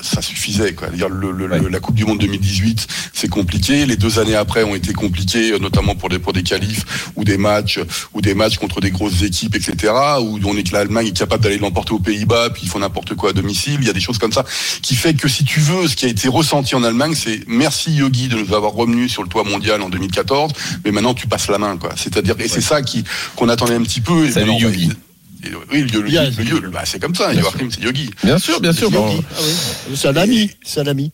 ça 0.02 0.22
suffisait. 0.22 0.74
Quoi. 0.74 0.90
Le, 0.90 1.32
le- 1.32 1.48
le- 1.48 1.70
la 1.70 1.80
Coupe 1.80 1.96
du 1.96 2.04
Monde 2.04 2.20
2018, 2.20 2.88
c'est 3.14 3.30
compliqué. 3.30 3.86
Les 3.86 3.96
deux 3.96 4.20
années 4.20 4.36
après 4.36 4.64
ont 4.66 4.76
été 4.76 4.92
compliquées, 4.92 5.52
euh, 5.54 5.60
notamment 5.60 5.96
pour 5.96 6.10
des 6.10 6.20
pour 6.20 6.34
des 6.34 6.44
qualifs 6.44 6.84
ou 7.16 7.24
des 7.24 7.38
matchs 7.38 7.80
ou 8.14 8.20
des 8.20 8.34
matchs 8.34 8.58
contre 8.58 8.82
des 8.82 8.92
grosses 8.92 9.22
équipes, 9.24 9.56
etc. 9.56 9.94
Où 10.20 10.38
on 10.44 10.58
est 10.58 10.64
que 10.64 10.74
l'Allemagne 10.74 11.08
est 11.08 11.18
capable 11.18 11.42
d'aller 11.42 11.58
l'emporter 11.58 11.94
aux 11.94 12.00
Pays-Bas, 12.00 12.50
puis 12.50 12.64
ils 12.66 12.70
font 12.70 12.80
n'importe 12.80 13.16
quoi 13.16 13.30
à 13.30 13.34
domicile. 13.34 13.78
Il 13.80 13.88
y 13.88 13.90
a 13.90 13.94
des 13.94 14.02
choses 14.02 14.18
comme 14.18 14.34
ça 14.34 14.44
qui 14.82 14.96
fait 14.96 15.14
que 15.14 15.30
si 15.30 15.46
tu 15.46 15.62
veux, 15.62 15.88
ce 15.88 15.96
qui 15.96 16.06
a 16.06 16.10
été 16.10 16.28
ressenti 16.28 16.76
en 16.76 16.84
Allemagne, 16.84 17.16
c'est 17.16 17.40
merci 17.48 17.94
Yogi 17.94 18.28
de 18.28 18.36
nous 18.36 18.54
avoir 18.54 18.74
revenus 18.74 19.10
sur 19.10 19.24
le 19.24 19.30
toit 19.30 19.46
mondial 19.46 19.82
en 19.82 19.88
2014, 19.88 20.52
mais 20.84 20.92
maintenant 20.92 21.14
tu 21.14 21.28
passes 21.28 21.48
la 21.48 21.58
main, 21.60 21.78
quoi. 21.78 21.92
C'est-à-dire 21.96 22.36
et 22.40 22.50
c'est 22.50 22.60
ça 22.62 22.82
qui 22.82 23.06
qu'on 23.38 23.48
attendait 23.48 23.76
un 23.76 23.84
petit 23.84 24.02
peu. 24.02 24.33
Salut, 24.34 24.52
maintenant, 24.52 24.68
Yogi. 24.70 24.88
bah, 24.88 25.50
Oui, 25.72 25.82
le, 25.82 26.02
le, 26.02 26.08
Bien, 26.10 26.24
le- 26.30 26.60
le- 26.60 26.70
bah, 26.70 26.84
c'est 26.86 27.00
comme 27.02 27.16
ça. 27.16 27.34
Joachim, 27.34 27.70
c'est 27.70 27.82
Yogi. 27.82 28.10
Bien 28.24 28.38
sûr, 28.40 28.60
bien 28.62 28.74
sûr. 28.74 28.90
Bon. 28.92 29.06
Ah 29.36 29.40
oui. 29.42 29.96
C'est 29.96 30.08
un 30.08 30.16
ami. 30.16 30.50
C'est 30.64 30.80
un 30.82 30.88
ami. 30.88 31.12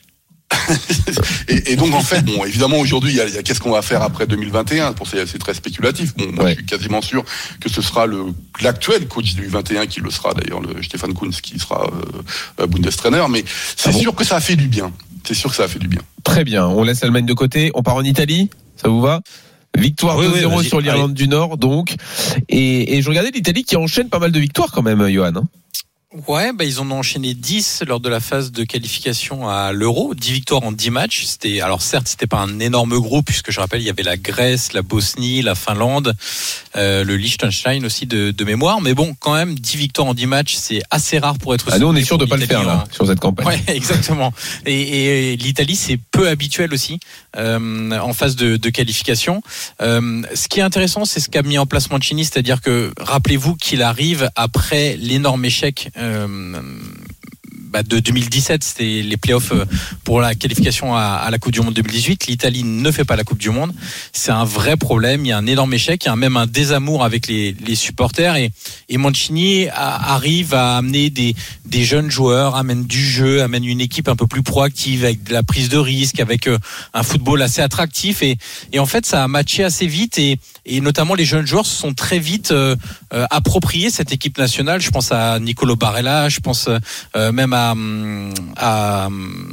Et, 1.48 1.74
et 1.74 1.76
donc 1.76 1.94
en 1.94 2.02
fait, 2.02 2.24
bon, 2.26 2.44
évidemment 2.44 2.78
aujourd'hui, 2.80 3.12
il 3.12 3.18
y 3.18 3.22
a, 3.22 3.28
il 3.28 3.36
y 3.36 3.38
a 3.38 3.44
qu'est-ce 3.44 3.60
qu'on 3.60 3.72
va 3.72 3.82
faire 3.84 4.02
après 4.02 4.26
2021 4.26 4.94
Pour 4.94 5.08
ça, 5.08 5.18
c'est 5.28 5.38
très 5.38 5.54
spéculatif. 5.54 6.16
Bon, 6.16 6.26
moi, 6.32 6.46
Ouais. 6.46 6.52
je 6.52 6.56
suis 6.58 6.66
quasiment 6.66 7.02
sûr 7.04 7.24
que 7.60 7.70
ce 7.70 7.82
sera 7.84 8.08
le 8.08 8.26
l'actuel 8.62 9.08
coach 9.08 9.36
du 9.36 9.46
21 9.48 9.86
qui 9.86 10.00
le 10.00 10.10
sera 10.10 10.34
d'ailleurs, 10.34 10.62
le 10.62 10.82
Stéphane 10.82 11.14
Kunz 11.14 11.40
qui 11.42 11.60
sera 11.60 11.86
euh, 11.86 12.22
euh, 12.62 12.68
Bundestrainer. 12.68 13.26
Mais 13.30 13.44
c'est 13.76 13.90
Ah 13.90 13.92
bon 13.94 14.00
sûr 14.00 14.16
que 14.16 14.24
ça 14.24 14.38
a 14.38 14.40
fait 14.40 14.56
du 14.56 14.68
bien. 14.68 14.92
C'est 15.24 15.36
sûr 15.36 15.50
que 15.52 15.56
ça 15.56 15.64
a 15.64 15.68
fait 15.68 15.80
du 15.80 15.88
bien. 15.88 16.02
Très 16.24 16.44
bien. 16.44 16.66
On 16.66 16.84
laisse 16.84 17.02
l'Allemagne 17.02 17.26
de 17.28 17.34
côté. 17.34 17.72
On 17.76 17.84
part 17.84 17.96
en 17.96 18.04
Italie. 18.04 18.50
Ça 18.76 18.90
vous 18.90 19.02
va? 19.02 19.22
Victoire 19.78 20.18
Oui, 20.18 20.26
oui, 20.34 20.42
2-0 20.42 20.56
vas-y. 20.56 20.66
sur 20.66 20.82
l'Irlande 20.82 21.14
du 21.14 21.28
Nord, 21.28 21.58
donc. 21.58 21.96
Et, 22.50 22.98
et 22.98 23.02
je 23.02 23.10
regardais 23.10 23.32
l'Italie 23.32 23.64
qui 23.64 23.76
enchaîne 23.78 24.10
pas 24.10 24.20
mal 24.20 24.32
de 24.32 24.40
victoires 24.40 24.72
quand 24.72 24.82
même, 24.82 25.08
Johan. 25.10 25.32
hein. 25.36 25.44
Ouais, 26.28 26.54
bah 26.54 26.64
ils 26.64 26.80
en 26.80 26.90
ont 26.90 26.98
enchaîné 26.98 27.36
10 27.36 27.84
lors 27.86 28.00
de 28.00 28.10
la 28.10 28.20
phase 28.20 28.52
de 28.52 28.64
qualification 28.64 29.48
à 29.48 29.72
l'Euro, 29.72 30.16
10 30.16 30.32
victoires 30.32 30.64
en 30.64 30.72
10 30.72 30.90
matchs. 30.90 31.26
C'était 31.26 31.62
alors 31.62 31.84
certes, 31.84 32.08
c'était 32.08 32.26
pas 32.26 32.40
un 32.40 32.60
énorme 32.60 32.98
groupe 32.98 33.28
puisque 33.28 33.52
je 33.52 33.60
rappelle, 33.60 33.82
il 33.82 33.86
y 33.86 33.92
avait 33.92 34.02
la 34.02 34.18
Grèce, 34.18 34.74
la 34.74 34.82
Bosnie, 34.82 35.44
la 35.44 35.54
Finlande, 35.54 36.16
euh, 36.76 37.04
le 37.04 37.16
Liechtenstein 37.16 37.86
aussi 37.86 38.08
de, 38.08 38.32
de 38.32 38.44
mémoire, 38.44 38.82
mais 38.82 38.96
bon, 38.96 39.16
quand 39.20 39.36
même 39.36 39.54
10 39.54 39.78
victoires 39.78 40.08
en 40.08 40.16
10 40.16 40.26
matchs, 40.26 40.56
c'est 40.56 40.82
assez 40.90 41.20
rare 41.20 41.38
pour 41.38 41.54
être 41.54 41.68
Ah, 41.72 41.78
nous, 41.78 41.86
on 41.86 41.96
est 41.96 42.04
sûr 42.04 42.18
de 42.18 42.26
pas 42.26 42.38
le 42.38 42.48
faire 42.48 42.64
là, 42.64 42.86
sur 42.92 43.06
cette 43.06 43.20
campagne. 43.20 43.46
Ouais, 43.46 43.62
exactement. 43.68 44.34
Et, 44.66 45.34
et 45.34 45.38
l'Italie, 45.38 45.76
c'est 45.76 46.00
peu 46.10 46.28
habituel 46.28 46.74
aussi 46.74 47.00
euh, 47.38 47.92
en 48.00 48.14
phase 48.14 48.36
de, 48.36 48.58
de 48.58 48.70
qualification. 48.72 49.44
Euh, 49.80 50.24
ce 50.34 50.48
qui 50.48 50.60
est 50.60 50.64
intéressant, 50.64 51.06
c'est 51.06 51.20
ce 51.20 51.30
qu'a 51.30 51.44
mis 51.44 51.60
en 51.60 51.68
place 51.68 51.92
Mancini, 51.92 52.26
c'est-à-dire 52.26 52.62
que 52.62 52.92
rappelez-vous 53.00 53.56
qu'il 53.58 53.84
arrive 53.84 54.32
après 54.36 54.98
l'énorme 54.98 55.46
échec. 55.46 55.92
Um. 56.00 57.19
Bah, 57.70 57.84
de 57.84 58.00
2017, 58.00 58.64
c'était 58.64 59.02
les 59.04 59.18
playoffs 59.18 59.52
euh, 59.52 59.66
pour 60.04 60.22
la 60.22 60.34
qualification 60.34 60.96
à, 60.96 61.28
la 61.30 61.38
Coupe 61.38 61.52
du 61.52 61.62
Monde 61.62 61.74
2018. 61.76 62.28
L'Italie 62.28 62.64
ne 62.64 62.92
fait 62.92 63.06
pas 63.06 63.16
la 63.16 63.24
Coupe 63.24 63.38
du 63.38 63.52
Monde. 63.52 63.74
C'est 64.12 64.32
un 64.32 64.44
vrai 64.44 64.76
problème. 64.76 65.26
Il 65.26 65.30
y 65.30 65.32
a 65.32 65.38
un 65.38 65.46
énorme 65.46 65.74
échec. 65.74 66.04
Il 66.04 66.08
y 66.08 66.12
a 66.12 66.16
même 66.16 66.38
un 66.38 66.48
désamour 66.48 67.04
avec 67.04 67.28
les, 67.28 67.56
les 67.66 67.76
supporters. 67.76 68.36
Et, 68.38 68.52
et 68.90 68.98
Mancini 68.98 69.68
arrive 69.70 70.54
à 70.54 70.78
amener 70.78 71.10
des, 71.10 71.36
des 71.66 71.84
jeunes 71.84 72.10
joueurs, 72.10 72.56
amène 72.56 72.86
du 72.86 73.04
jeu, 73.04 73.44
amène 73.44 73.66
une 73.66 73.82
équipe 73.82 74.08
un 74.08 74.16
peu 74.16 74.28
plus 74.28 74.44
proactive 74.44 75.04
avec 75.04 75.24
de 75.24 75.34
la 75.34 75.44
prise 75.44 75.70
de 75.70 75.78
risque, 75.78 76.20
avec 76.20 76.48
euh, 76.48 76.58
un 76.94 77.04
football 77.04 77.42
assez 77.42 77.62
attractif. 77.62 78.24
Et, 78.24 78.38
et 78.74 78.80
en 78.80 78.86
fait, 78.86 79.06
ça 79.06 79.24
a 79.24 79.28
matché 79.28 79.64
assez 79.64 79.88
vite. 79.88 80.18
Et, 80.18 80.40
et 80.66 80.82
notamment, 80.82 81.16
les 81.16 81.26
jeunes 81.26 81.46
joueurs 81.46 81.66
se 81.66 81.76
sont 81.76 81.94
très 81.94 82.20
vite 82.20 82.52
euh, 82.52 82.76
euh, 83.14 83.26
appropriés 83.30 83.90
cette 83.90 84.12
équipe 84.12 84.38
nationale. 84.38 84.82
Je 84.82 84.90
pense 84.90 85.12
à 85.12 85.40
Nicolo 85.40 85.76
Barella, 85.76 86.30
je 86.30 86.40
pense 86.40 86.70
même 87.16 87.54
à, 87.54 87.59
à 88.56 89.06
hum, 89.08 89.50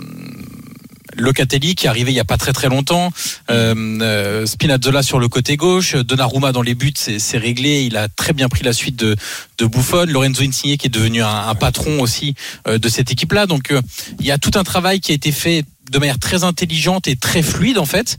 Locatelli 1.17 1.75
qui 1.75 1.87
est 1.87 1.89
arrivé 1.89 2.13
il 2.13 2.15
y 2.15 2.21
a 2.21 2.25
pas 2.25 2.37
très 2.37 2.53
très 2.53 2.69
longtemps, 2.69 3.11
euh, 3.51 3.75
euh, 4.03 4.47
Spinazzola 4.47 5.03
sur 5.03 5.19
le 5.19 5.29
côté 5.29 5.57
gauche, 5.57 5.97
Donnarumma 5.97 6.53
dans 6.53 6.63
les 6.63 6.75
buts, 6.75 6.93
c'est 6.97 7.39
réglé. 7.39 7.85
Il 7.85 7.97
a 7.97 8.09
très 8.09 8.33
bien 8.33 8.49
pris 8.49 8.63
la 8.65 8.73
suite 8.73 8.97
de, 8.97 9.17
de 9.59 9.67
Buffon, 9.67 10.07
Lorenzo 10.07 10.43
Insigne 10.43 10.77
qui 10.77 10.87
est 10.87 10.91
devenu 10.91 11.23
un, 11.23 11.55
patron 11.55 12.01
aussi 12.01 12.35
euh, 12.69 12.79
de 12.79 12.89
cette 12.89 13.11
équipe-là. 13.11 13.47
Donc 13.47 13.73
il 14.21 14.27
y 14.27 14.31
a 14.31 14.39
tout 14.39 14.53
un 14.55 14.65
travail 14.65 15.01
qui 15.01 15.13
a 15.13 15.15
été 15.15 15.33
fait 15.33 15.65
de 15.91 15.99
manière 15.99 16.19
très 16.19 16.45
intelligente 16.45 17.07
et 17.07 17.17
très 17.17 17.43
fluide 17.43 17.79
en 17.79 17.87
fait, 17.87 18.19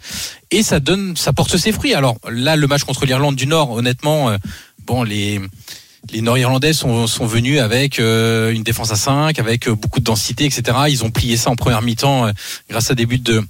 et 0.52 0.64
ça 0.64 0.80
donne, 0.80 1.16
ça 1.18 1.34
porte 1.34 1.58
ses 1.58 1.72
fruits. 1.72 1.94
Alors 1.94 2.18
là, 2.30 2.56
le 2.56 2.66
match 2.68 2.84
contre 2.84 3.06
l'Irlande 3.06 3.36
du 3.36 3.46
Nord, 3.46 3.72
honnêtement, 3.72 4.32
bon 4.86 5.04
les 5.04 5.42
les 6.12 6.22
Nord-Irlandais 6.22 6.74
sont, 6.74 7.08
sont 7.08 7.26
venus 7.26 7.60
avec 7.60 8.00
euh, 8.00 8.52
une 8.52 8.64
défense 8.64 8.92
à 8.92 8.96
5, 8.96 9.40
avec 9.40 9.68
euh, 9.68 9.76
beaucoup 9.76 10.00
de 10.00 10.06
densité, 10.06 10.46
etc. 10.46 10.78
Ils 10.90 11.04
ont 11.04 11.12
plié 11.12 11.38
ça 11.38 11.50
en 11.50 11.56
première 11.56 11.82
mi-temps 11.82 12.28
euh, 12.28 12.32
grâce 12.70 12.92
à 12.92 12.96
des 12.96 13.06
buts 13.06 13.20
de 13.20 13.44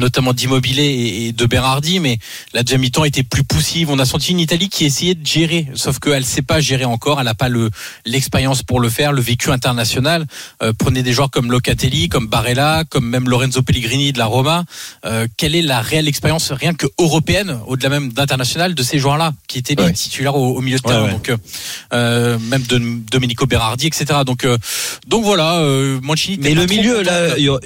notamment 0.00 0.32
d'Immobilier 0.32 1.26
et, 1.26 1.32
de 1.32 1.46
Berardi, 1.46 2.00
mais 2.00 2.18
la 2.54 2.62
deuxième 2.62 2.80
mi-temps 2.80 3.04
était 3.04 3.22
plus 3.22 3.44
poussive. 3.44 3.90
On 3.90 3.98
a 3.98 4.04
senti 4.04 4.32
une 4.32 4.40
Italie 4.40 4.68
qui 4.68 4.84
essayait 4.84 5.14
de 5.14 5.24
gérer, 5.26 5.68
sauf 5.74 5.98
qu'elle 6.00 6.24
sait 6.24 6.42
pas 6.42 6.60
gérer 6.60 6.84
encore. 6.84 7.20
Elle 7.20 7.26
n'a 7.26 7.34
pas 7.34 7.48
le 7.48 7.70
l'expérience 8.04 8.62
pour 8.62 8.80
le 8.80 8.88
faire, 8.88 9.12
le 9.12 9.20
vécu 9.20 9.50
international. 9.50 10.26
Euh, 10.62 10.72
prenez 10.76 11.02
des 11.02 11.12
joueurs 11.12 11.30
comme 11.30 11.50
Locatelli, 11.52 12.08
comme 12.08 12.26
Barella, 12.26 12.84
comme 12.88 13.06
même 13.08 13.28
Lorenzo 13.28 13.62
Pellegrini 13.62 14.12
de 14.12 14.18
la 14.18 14.26
Roma. 14.26 14.64
Euh, 15.04 15.26
quelle 15.36 15.54
est 15.54 15.62
la 15.62 15.80
réelle 15.80 16.08
expérience, 16.08 16.50
rien 16.52 16.74
que 16.74 16.86
européenne, 16.98 17.58
au-delà 17.66 17.88
même 17.90 18.12
d'international, 18.12 18.74
de 18.74 18.82
ces 18.82 18.98
joueurs-là 18.98 19.32
qui 19.46 19.58
étaient 19.58 19.74
les 19.74 19.84
Ouais. 19.84 19.92
titulaires 19.92 20.36
au, 20.36 20.56
au 20.56 20.60
milieu 20.60 20.78
de 20.78 20.82
terrain? 20.82 21.04
ouais. 21.04 21.12
Donc, 21.12 21.28
euh, 21.28 21.36
euh, 21.92 22.38
même 22.38 22.62
de 22.62 22.78
Domenico 23.10 23.46
Berardi, 23.46 23.86
etc. 23.86 24.20
Donc, 24.24 24.44
euh, 24.44 24.56
donc 25.06 25.24
voilà, 25.24 25.58
euh, 25.58 26.00
Mancini. 26.02 26.38
Mais 26.40 26.54
le 26.54 26.66
milieu, 26.66 27.02
là, 27.02 27.38
Yo- 27.38 27.58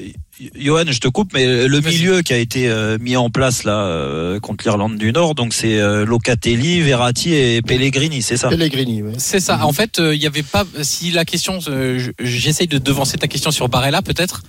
Johan, 0.55 0.85
je 0.89 0.99
te 0.99 1.09
coupe, 1.09 1.33
mais 1.35 1.67
le 1.69 1.81
milieu 1.81 2.23
qui 2.23 2.33
a 2.33 2.37
été 2.39 2.69
euh, 2.69 2.99
mis 3.01 3.17
en 3.17 3.31
place 3.31 3.65
là 3.65 3.85
euh, 3.87 4.41
contre 4.41 4.65
l'Irlande 4.65 4.97
du 4.99 5.13
Nord, 5.13 5.35
donc 5.35 5.55
c'est 5.55 5.79
euh, 5.79 6.05
Locatelli, 6.05 6.81
Verratti 6.81 7.35
et 7.35 7.63
Pellegrini, 7.63 8.23
c'est 8.23 8.37
ça? 8.37 8.49
Pellegrini, 8.49 9.03
ouais. 9.03 9.13
C'est 9.19 9.41
ça. 9.41 9.65
En 9.67 9.73
fait, 9.73 9.99
il 9.99 10.21
y 10.23 10.27
avait 10.27 10.43
pas. 10.43 10.65
Si 10.83 11.11
la 11.11 11.25
question, 11.25 11.61
je- 11.61 12.11
j'essaye 12.21 12.67
de 12.67 12.79
devancer 12.79 13.17
ta 13.19 13.29
question 13.29 13.51
sur 13.51 13.69
Barella, 13.69 14.03
peut-être. 14.03 14.43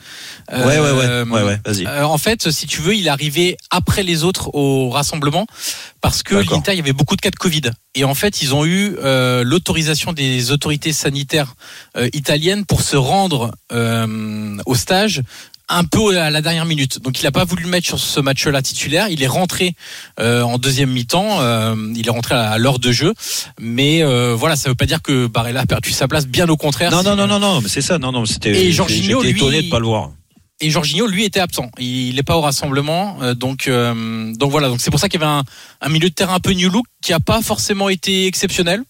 Ouais, 0.52 0.64
ouais, 0.64 0.80
ouais, 0.80 1.24
ouais, 1.24 1.42
ouais, 1.44 1.60
vas-y. 1.66 1.88
En 1.88 2.18
fait, 2.18 2.52
si 2.52 2.68
tu 2.68 2.82
veux, 2.82 2.96
il 2.96 3.08
est 3.08 3.10
arrivé 3.10 3.58
après 3.72 4.04
les 4.04 4.24
autres 4.24 4.54
au 4.54 4.90
rassemblement 4.90 5.46
parce 6.02 6.24
que 6.24 6.36
il 6.36 6.76
y 6.76 6.80
avait 6.80 6.94
beaucoup 6.94 7.16
de 7.16 7.22
cas 7.22 7.32
de 7.32 7.36
Covid. 7.36 7.72
Et 7.96 8.04
en 8.04 8.14
fait, 8.16 8.42
ils 8.42 8.54
ont 8.54 8.66
eu 8.66 8.96
euh, 9.04 9.44
l'autorisation 9.44 10.14
des 10.14 10.52
autorités 10.52 10.92
sanitaires 10.94 11.56
euh, 11.98 12.10
italiennes 12.14 12.66
pour 12.66 12.82
se 12.82 12.96
rendre 12.98 13.52
euh, 13.72 14.58
au 14.66 14.76
stage 14.76 15.22
un 15.68 15.84
peu 15.84 16.18
à 16.20 16.30
la 16.30 16.42
dernière 16.42 16.66
minute. 16.66 17.00
Donc 17.02 17.20
il 17.20 17.24
n'a 17.24 17.32
pas 17.32 17.44
voulu 17.46 17.64
le 17.64 17.70
mettre 17.70 17.88
sur 17.88 18.00
ce 18.00 18.20
match-là 18.20 18.62
titulaire. 18.62 19.08
Il 19.10 19.24
est 19.24 19.28
rentré 19.28 19.76
euh, 20.20 20.42
en 20.44 20.58
deuxième 20.58 20.92
mi-temps. 20.92 21.42
euh, 21.42 21.76
il 21.96 22.08
est 22.08 22.12
rentré 22.12 22.36
à 22.36 22.58
l'heure 22.58 22.80
de 22.80 22.92
jeu. 22.92 23.14
Mais 23.60 24.04
euh, 24.04 24.36
voilà, 24.36 24.56
ça 24.56 24.70
veut 24.70 24.76
pas 24.76 24.86
dire 24.86 25.02
que 25.02 25.28
Barella 25.28 25.62
a 25.62 25.66
perdu 25.66 25.92
sa 25.92 26.08
place. 26.08 26.28
Bien 26.28 26.48
au 26.50 26.58
contraire. 26.58 26.92
Non, 26.92 27.04
non, 27.04 27.16
non, 27.16 27.28
non, 27.28 27.40
non, 27.40 27.62
mais 27.62 27.70
c'est 27.70 27.82
ça. 27.82 27.98
Non, 27.98 28.12
non, 28.12 28.26
c'était. 28.26 28.52
Et 28.52 28.72
Jorginho, 28.72 29.22
J'étais 29.22 29.34
lui, 29.34 29.40
étonné 29.40 29.62
de 29.64 29.70
pas 29.70 29.80
le 29.80 29.86
voir. 29.88 30.12
et 30.62 30.70
Jorginho 30.70 31.08
lui 31.08 31.24
était 31.26 31.40
absent. 31.40 31.70
Il 31.80 32.16
n'est 32.16 32.24
pas 32.24 32.38
au 32.38 32.42
rassemblement, 32.42 33.18
donc 33.34 33.68
euh, 33.68 34.34
donc 34.36 34.52
voilà. 34.52 34.68
Donc 34.70 34.82
c'est 34.82 34.92
pour 34.92 35.00
ça 35.00 35.10
qu'il 35.10 35.20
y 35.20 35.24
avait 35.24 35.32
un, 35.32 35.44
un 35.82 35.90
milieu 35.90 36.10
de 36.10 36.14
terrain 36.14 36.36
un 36.36 36.40
peu 36.40 36.52
new 36.54 36.70
look 36.70 36.86
qui 37.02 37.12
a 37.14 37.20
pas 37.20 37.42
forcément 37.42 37.90
été 37.90 38.28
exceptionnel. 38.28 38.84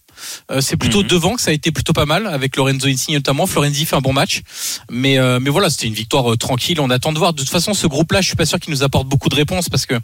Euh, 0.51 0.61
c'est 0.61 0.77
plutôt 0.77 1.01
Mhm. 1.01 1.07
devant 1.07 1.35
que 1.35 1.41
ça 1.41 1.51
a 1.51 1.53
été 1.53 1.71
plutôt 1.71 1.93
pas 1.93 2.05
mal 2.05 2.27
avec 2.27 2.55
Lorenzo 2.55 2.87
Insigne 2.87 3.15
notamment. 3.15 3.47
Florenzi 3.47 3.85
fait 3.85 3.95
un 3.95 4.01
bon 4.01 4.13
match, 4.13 4.41
mais 4.89 5.17
euh, 5.17 5.39
mais 5.39 5.49
voilà, 5.49 5.69
c'était 5.69 5.87
une 5.87 5.93
victoire 5.93 6.31
euh, 6.31 6.37
tranquille. 6.37 6.79
On 6.79 6.89
attend 6.89 7.13
de 7.13 7.17
voir. 7.19 7.33
De 7.33 7.39
toute 7.39 7.49
façon, 7.49 7.73
ce 7.73 7.87
groupe-là, 7.87 8.21
je 8.21 8.27
suis 8.27 8.35
pas 8.35 8.45
sûr 8.45 8.59
qu'il 8.59 8.71
nous 8.73 8.83
apporte 8.83 9.07
beaucoup 9.07 9.29
de 9.29 9.35
réponses 9.35 9.69
parce 9.69 9.85
que 9.85 9.95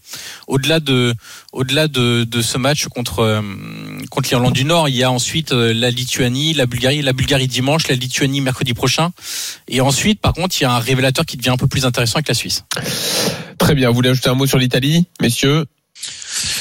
au-delà 0.47 0.79
de 0.79 1.13
au-delà 1.53 1.87
de, 1.87 2.23
de 2.23 2.41
ce 2.41 2.57
match 2.57 2.85
contre 2.87 3.19
euh, 3.19 3.41
contre 4.09 4.29
l'Irlande 4.29 4.53
du 4.53 4.65
Nord, 4.65 4.89
il 4.89 4.95
y 4.95 5.03
a 5.03 5.11
ensuite 5.11 5.51
euh, 5.51 5.73
la 5.73 5.89
Lituanie, 5.91 6.53
la 6.53 6.65
Bulgarie, 6.65 7.01
la 7.01 7.13
Bulgarie 7.13 7.47
dimanche, 7.47 7.87
la 7.87 7.95
Lituanie 7.95 8.41
mercredi 8.41 8.73
prochain, 8.73 9.11
et 9.67 9.81
ensuite, 9.81 10.19
par 10.21 10.33
contre, 10.33 10.55
il 10.59 10.63
y 10.63 10.65
a 10.65 10.73
un 10.73 10.79
révélateur 10.79 11.25
qui 11.25 11.37
devient 11.37 11.49
un 11.49 11.57
peu 11.57 11.67
plus 11.67 11.85
intéressant 11.85 12.15
avec 12.15 12.27
la 12.27 12.33
Suisse. 12.33 12.63
Très 13.57 13.75
bien. 13.75 13.89
Vous 13.89 13.95
voulez 13.95 14.09
ajouter 14.09 14.29
un 14.29 14.33
mot 14.35 14.47
sur 14.47 14.57
l'Italie, 14.57 15.05
messieurs? 15.21 15.65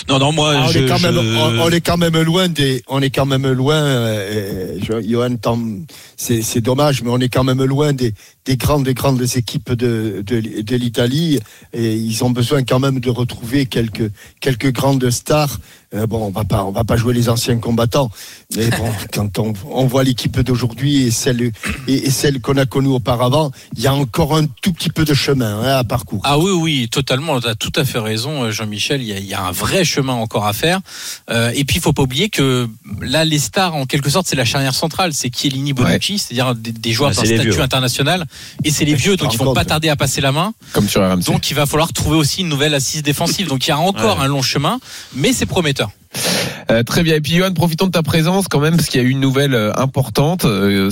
Non, 0.08 0.18
non, 0.18 0.32
moi, 0.32 0.52
Ah, 0.56 0.64
on, 0.66 0.72
je, 0.72 0.78
est 0.80 0.86
quand 0.86 0.96
je- 0.96 1.06
même, 1.08 1.18
on, 1.18 1.60
on 1.60 1.68
est 1.70 1.80
quand 1.80 1.96
même 1.96 2.18
loin 2.20 2.48
des, 2.48 2.82
on 2.88 3.00
est 3.02 3.10
quand 3.10 3.26
même 3.26 3.46
loin. 3.50 3.74
euh, 3.76 4.78
je- 4.82 5.08
Johan, 5.08 5.36
c'est 6.16 6.60
dommage, 6.60 7.02
mais 7.02 7.10
on 7.10 7.18
est 7.18 7.28
quand 7.28 7.44
même 7.44 7.62
loin 7.64 7.92
des, 7.92 8.14
des 8.44 8.56
grandes, 8.56 8.84
des 8.84 8.94
grandes 8.94 9.22
équipes 9.36 9.72
de, 9.72 10.22
de, 10.26 10.40
de 10.62 10.76
l'Italie. 10.76 11.38
Et 11.72 11.94
ils 11.94 12.24
ont 12.24 12.30
besoin 12.30 12.62
quand 12.64 12.78
même 12.80 13.00
de 13.00 13.10
retrouver 13.10 13.66
quelques, 13.66 14.10
quelques 14.40 14.72
grandes 14.72 15.08
stars. 15.10 15.58
Euh, 15.92 16.06
bon, 16.06 16.26
on 16.26 16.30
va 16.30 16.44
pas, 16.44 16.64
on 16.64 16.70
va 16.70 16.84
pas 16.84 16.96
jouer 16.96 17.12
les 17.14 17.28
anciens 17.28 17.58
combattants, 17.58 18.12
mais 18.56 18.68
bon, 18.70 18.88
quand 19.12 19.38
on, 19.40 19.52
on 19.72 19.86
voit 19.86 20.04
l'équipe 20.04 20.38
d'aujourd'hui 20.40 21.02
et 21.06 21.10
celle, 21.10 21.42
et, 21.88 21.94
et 22.06 22.10
celle 22.10 22.40
qu'on 22.40 22.56
a 22.58 22.64
connue 22.66 22.88
auparavant, 22.90 23.50
il 23.76 23.82
y 23.82 23.88
a 23.88 23.94
encore 23.94 24.36
un 24.36 24.46
tout 24.62 24.72
petit 24.72 24.90
peu 24.90 25.04
de 25.04 25.14
chemin 25.14 25.60
hein, 25.60 25.78
à 25.78 25.82
parcourir. 25.84 26.22
Ah 26.24 26.38
oui, 26.38 26.52
oui, 26.52 26.88
totalement. 26.88 27.40
Tu 27.40 27.48
as 27.48 27.56
tout 27.56 27.72
à 27.74 27.84
fait 27.84 27.98
raison, 27.98 28.44
euh, 28.44 28.50
Jean-Michel. 28.52 29.02
Il 29.02 29.08
y, 29.08 29.12
a, 29.12 29.18
il 29.18 29.26
y 29.26 29.34
a 29.34 29.42
un 29.42 29.50
vrai 29.50 29.69
chemin 29.84 30.12
encore 30.12 30.46
à 30.46 30.52
faire. 30.52 30.80
Euh, 31.30 31.50
et 31.54 31.64
puis, 31.64 31.76
il 31.76 31.80
faut 31.82 31.92
pas 31.92 32.02
oublier 32.02 32.28
que 32.28 32.68
là, 33.00 33.24
les 33.24 33.38
stars, 33.38 33.74
en 33.74 33.86
quelque 33.86 34.10
sorte, 34.10 34.26
c'est 34.28 34.36
la 34.36 34.44
charnière 34.44 34.74
centrale. 34.74 35.12
C'est 35.14 35.34
Chiellini, 35.34 35.72
Bonucci, 35.72 36.18
c'est-à-dire 36.18 36.54
des, 36.54 36.72
des 36.72 36.92
joueurs 36.92 37.10
Ah, 37.12 37.16
d'un 37.16 37.22
les 37.28 37.36
statut 37.36 37.50
vieux. 37.50 37.60
international. 37.62 38.26
Et 38.64 38.70
c'est 38.70 38.84
les 38.84 38.94
vieux, 38.94 39.16
donc 39.16 39.32
ils 39.32 39.38
vont 39.38 39.54
pas 39.54 39.64
tarder 39.64 39.88
à 39.88 39.96
passer 39.96 40.20
la 40.20 40.32
main. 40.32 40.52
Comme 40.72 40.88
sur 40.88 41.00
RMC. 41.08 41.24
Donc, 41.24 41.50
il 41.50 41.54
va 41.54 41.66
falloir 41.66 41.92
trouver 41.92 42.16
aussi 42.16 42.42
une 42.42 42.48
nouvelle 42.48 42.74
assise 42.74 43.02
défensive. 43.02 43.48
Donc, 43.48 43.66
il 43.66 43.70
y 43.70 43.72
a 43.72 43.78
encore 43.78 44.18
Ouais. 44.18 44.24
un 44.24 44.28
long 44.28 44.42
chemin, 44.42 44.78
mais 45.14 45.32
c'est 45.32 45.46
prometteur. 45.46 45.90
Euh, 46.70 46.82
très 46.82 47.02
bien. 47.02 47.14
Et 47.16 47.20
puis, 47.20 47.34
Johan, 47.34 47.52
profitons 47.52 47.86
de 47.86 47.90
ta 47.92 48.02
présence 48.02 48.48
quand 48.48 48.60
même, 48.60 48.76
parce 48.76 48.88
qu'il 48.88 49.00
y 49.00 49.04
a 49.04 49.06
eu 49.06 49.10
une 49.10 49.20
nouvelle 49.20 49.54
euh, 49.54 49.72
importante. 49.76 50.44
Euh, 50.44 50.90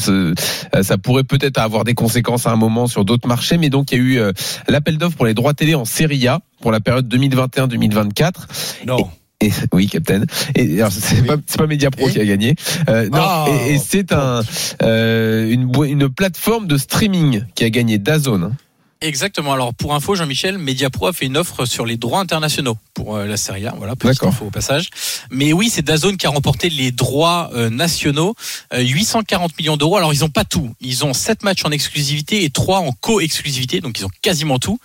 ça 0.82 0.98
pourrait 0.98 1.24
peut-être 1.24 1.58
avoir 1.58 1.84
des 1.84 1.94
conséquences 1.94 2.46
à 2.46 2.50
un 2.50 2.56
moment 2.56 2.86
sur 2.86 3.04
d'autres 3.04 3.26
marchés, 3.28 3.58
mais 3.58 3.68
donc 3.70 3.90
il 3.92 3.98
y 3.98 4.00
a 4.00 4.04
eu 4.04 4.18
euh, 4.18 4.32
l'appel 4.68 4.98
d'offres 4.98 5.16
pour 5.16 5.26
les 5.26 5.34
droits 5.34 5.54
télé 5.54 5.74
en 5.74 5.84
Serie 5.84 6.26
A 6.28 6.40
pour 6.60 6.72
la 6.72 6.80
période 6.80 7.12
2021-2024. 7.14 8.32
Non. 8.86 9.08
Et, 9.40 9.52
oui, 9.72 9.86
Captain. 9.86 10.22
Et 10.56 10.80
alors, 10.80 10.90
c'est 10.90 11.20
Oui. 11.20 11.28
pas, 11.56 11.66
Mediapro 11.66 12.08
qui 12.08 12.20
a 12.20 12.24
gagné. 12.24 12.56
Euh, 12.88 13.08
non. 13.08 13.18
Ah. 13.20 13.46
et, 13.68 13.74
et 13.74 13.78
c'est 13.78 14.12
un 14.12 14.40
euh, 14.82 15.48
une, 15.48 15.70
une 15.84 16.08
plateforme 16.08 16.66
de 16.66 16.76
streaming 16.76 17.44
qui 17.54 17.64
a 17.64 17.70
gagné 17.70 17.98
Dazone. 17.98 18.54
Exactement. 19.00 19.52
Alors 19.52 19.74
pour 19.74 19.94
info, 19.94 20.14
Jean-Michel, 20.14 20.58
Mediapro 20.58 21.06
a 21.06 21.12
fait 21.12 21.26
une 21.26 21.36
offre 21.36 21.64
sur 21.66 21.86
les 21.86 21.96
droits 21.96 22.20
internationaux 22.20 22.76
pour 22.94 23.16
euh, 23.16 23.26
la 23.26 23.36
Serie 23.36 23.66
A. 23.66 23.74
Voilà, 23.76 23.94
petite 23.94 24.22
info 24.24 24.46
au 24.46 24.50
passage. 24.50 24.90
Mais 25.30 25.52
oui, 25.52 25.70
c'est 25.72 25.82
Dazone 25.82 26.16
qui 26.16 26.26
a 26.26 26.30
remporté 26.30 26.68
les 26.68 26.90
droits 26.90 27.50
euh, 27.54 27.70
nationaux, 27.70 28.34
euh, 28.74 28.80
840 28.80 29.56
millions 29.58 29.76
d'euros. 29.76 29.96
Alors 29.96 30.12
ils 30.12 30.24
ont 30.24 30.28
pas 30.28 30.44
tout. 30.44 30.74
Ils 30.80 31.04
ont 31.04 31.14
7 31.14 31.44
matchs 31.44 31.64
en 31.64 31.70
exclusivité 31.70 32.44
et 32.44 32.50
3 32.50 32.80
en 32.80 32.92
co-exclusivité, 32.92 33.80
donc 33.80 33.98
ils 33.98 34.04
ont 34.04 34.10
quasiment 34.20 34.58
tout. 34.58 34.80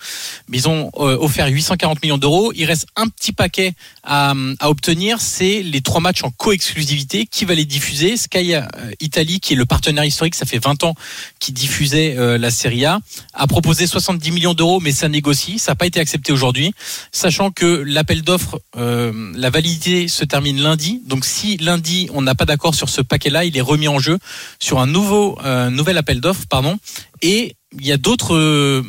Mais 0.48 0.58
ils 0.58 0.68
ont 0.68 0.90
euh, 0.96 1.16
offert 1.18 1.48
840 1.48 2.02
millions 2.02 2.18
d'euros. 2.18 2.52
Il 2.54 2.66
reste 2.66 2.86
un 2.96 3.08
petit 3.08 3.32
paquet 3.32 3.72
à, 4.04 4.34
à 4.60 4.70
obtenir, 4.70 5.20
c'est 5.20 5.62
les 5.62 5.80
trois 5.80 6.00
matchs 6.00 6.22
en 6.22 6.30
co-exclusivité. 6.30 7.26
Qui 7.26 7.44
va 7.44 7.54
les 7.54 7.64
diffuser 7.64 8.16
Sky 8.16 8.54
euh, 8.54 8.62
Italie, 9.00 9.40
qui 9.40 9.54
est 9.54 9.56
le 9.56 9.66
partenaire 9.66 10.04
historique, 10.04 10.34
ça 10.34 10.46
fait 10.46 10.58
20 10.58 10.84
ans 10.84 10.94
qui 11.38 11.52
diffusait 11.52 12.16
euh, 12.16 12.38
la 12.38 12.50
Serie 12.50 12.84
A, 12.84 13.00
a 13.32 13.46
proposé 13.46 13.86
70 14.04 14.30
millions 14.32 14.54
d'euros, 14.54 14.80
mais 14.80 14.92
ça 14.92 15.08
négocie. 15.08 15.58
Ça 15.58 15.72
n'a 15.72 15.76
pas 15.76 15.86
été 15.86 15.98
accepté 15.98 16.32
aujourd'hui, 16.32 16.72
sachant 17.10 17.50
que 17.50 17.82
l'appel 17.86 18.22
d'offres, 18.22 18.60
euh, 18.76 19.32
la 19.34 19.50
validité 19.50 20.08
se 20.08 20.24
termine 20.24 20.60
lundi. 20.60 21.02
Donc 21.06 21.24
si 21.24 21.56
lundi 21.56 22.08
on 22.12 22.22
n'a 22.22 22.34
pas 22.34 22.44
d'accord 22.44 22.74
sur 22.74 22.88
ce 22.88 23.00
paquet-là, 23.00 23.44
il 23.44 23.56
est 23.56 23.62
remis 23.62 23.88
en 23.88 23.98
jeu 23.98 24.18
sur 24.60 24.78
un 24.78 24.86
nouveau 24.86 25.38
euh, 25.44 25.70
nouvel 25.70 25.96
appel 25.96 26.20
d'offres, 26.20 26.46
pardon. 26.48 26.78
Et 27.22 27.56
il 27.78 27.86
y 27.86 27.92
a 27.92 27.96
d'autres 27.96 28.34
euh, 28.34 28.82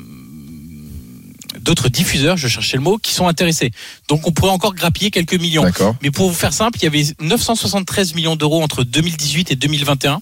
d'autres 1.62 1.90
diffuseurs, 1.90 2.38
je 2.38 2.48
cherchais 2.48 2.78
le 2.78 2.84
mot, 2.84 2.98
qui 2.98 3.14
sont 3.14 3.28
intéressés. 3.28 3.72
Donc 4.08 4.28
on 4.28 4.32
pourrait 4.32 4.52
encore 4.52 4.76
grappiller 4.76 5.12
quelques 5.12 5.34
millions. 5.34 5.66
Mais 6.02 6.12
pour 6.12 6.30
vous 6.30 6.36
faire 6.36 6.54
simple, 6.54 6.78
il 6.80 6.84
y 6.84 6.88
avait 6.88 7.06
973 7.22 8.16
millions 8.16 8.36
d'euros 8.36 8.62
entre 8.62 8.84
2018 8.84 9.52
et 9.52 9.56
2021. 9.56 10.22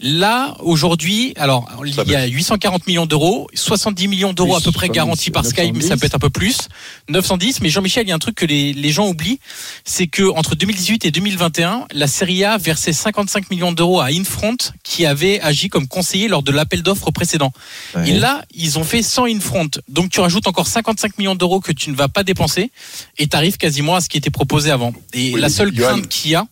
Là, 0.00 0.54
aujourd'hui, 0.60 1.32
alors, 1.36 1.66
il 1.86 2.10
y 2.10 2.14
a 2.14 2.26
840 2.26 2.86
millions 2.86 3.06
d'euros, 3.06 3.48
70 3.54 4.08
millions 4.08 4.34
d'euros 4.34 4.54
à 4.54 4.60
peu 4.60 4.70
près 4.70 4.88
70, 4.88 4.94
garantis 4.94 5.30
par 5.30 5.46
Sky, 5.46 5.72
mais 5.72 5.80
ça 5.80 5.94
910. 5.94 6.00
peut 6.00 6.06
être 6.06 6.14
un 6.16 6.18
peu 6.18 6.28
plus. 6.28 6.68
910, 7.08 7.62
mais 7.62 7.70
Jean-Michel, 7.70 8.04
il 8.04 8.10
y 8.10 8.12
a 8.12 8.14
un 8.14 8.18
truc 8.18 8.34
que 8.34 8.44
les, 8.44 8.74
les 8.74 8.90
gens 8.90 9.08
oublient, 9.08 9.40
c'est 9.84 10.06
que 10.06 10.30
entre 10.36 10.54
2018 10.54 11.06
et 11.06 11.10
2021, 11.10 11.86
la 11.94 12.06
Serie 12.08 12.44
A 12.44 12.58
versait 12.58 12.92
55 12.92 13.50
millions 13.50 13.72
d'euros 13.72 14.00
à 14.00 14.08
Infront, 14.08 14.56
qui 14.84 15.06
avait 15.06 15.40
agi 15.40 15.70
comme 15.70 15.88
conseiller 15.88 16.28
lors 16.28 16.42
de 16.42 16.52
l'appel 16.52 16.82
d'offres 16.82 17.10
précédent. 17.10 17.52
Ouais. 17.94 18.10
Et 18.10 18.12
là, 18.18 18.44
ils 18.54 18.78
ont 18.78 18.84
fait 18.84 19.02
100 19.02 19.24
Infront. 19.26 19.70
Donc 19.88 20.10
tu 20.10 20.20
rajoutes 20.20 20.46
encore 20.46 20.66
55 20.66 21.16
millions 21.16 21.34
d'euros 21.34 21.60
que 21.60 21.72
tu 21.72 21.90
ne 21.90 21.96
vas 21.96 22.08
pas 22.08 22.22
dépenser, 22.22 22.70
et 23.16 23.28
tu 23.28 23.36
arrives 23.36 23.56
quasiment 23.56 23.94
à 23.94 24.02
ce 24.02 24.10
qui 24.10 24.18
était 24.18 24.30
proposé 24.30 24.70
avant. 24.70 24.92
Et 25.14 25.32
Oui, 25.32 25.40
la 25.40 25.48
seule 25.48 25.72
crainte 25.72 26.06
qu'il 26.08 26.32
y 26.32 26.34
a, 26.34 26.46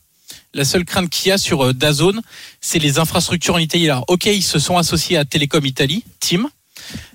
la 0.54 0.64
seule 0.64 0.84
crainte 0.84 1.10
qu'il 1.10 1.28
y 1.28 1.32
a 1.32 1.38
sur 1.38 1.64
euh, 1.66 1.74
Dazone, 1.74 2.22
c'est 2.60 2.78
les 2.78 2.98
infrastructures 2.98 3.56
en 3.56 3.58
Italie. 3.58 3.90
Alors, 3.90 4.04
ok, 4.08 4.26
ils 4.26 4.42
se 4.42 4.58
sont 4.58 4.78
associés 4.78 5.16
à 5.18 5.24
Telecom 5.24 5.64
Italie, 5.66 6.04
Team, 6.20 6.48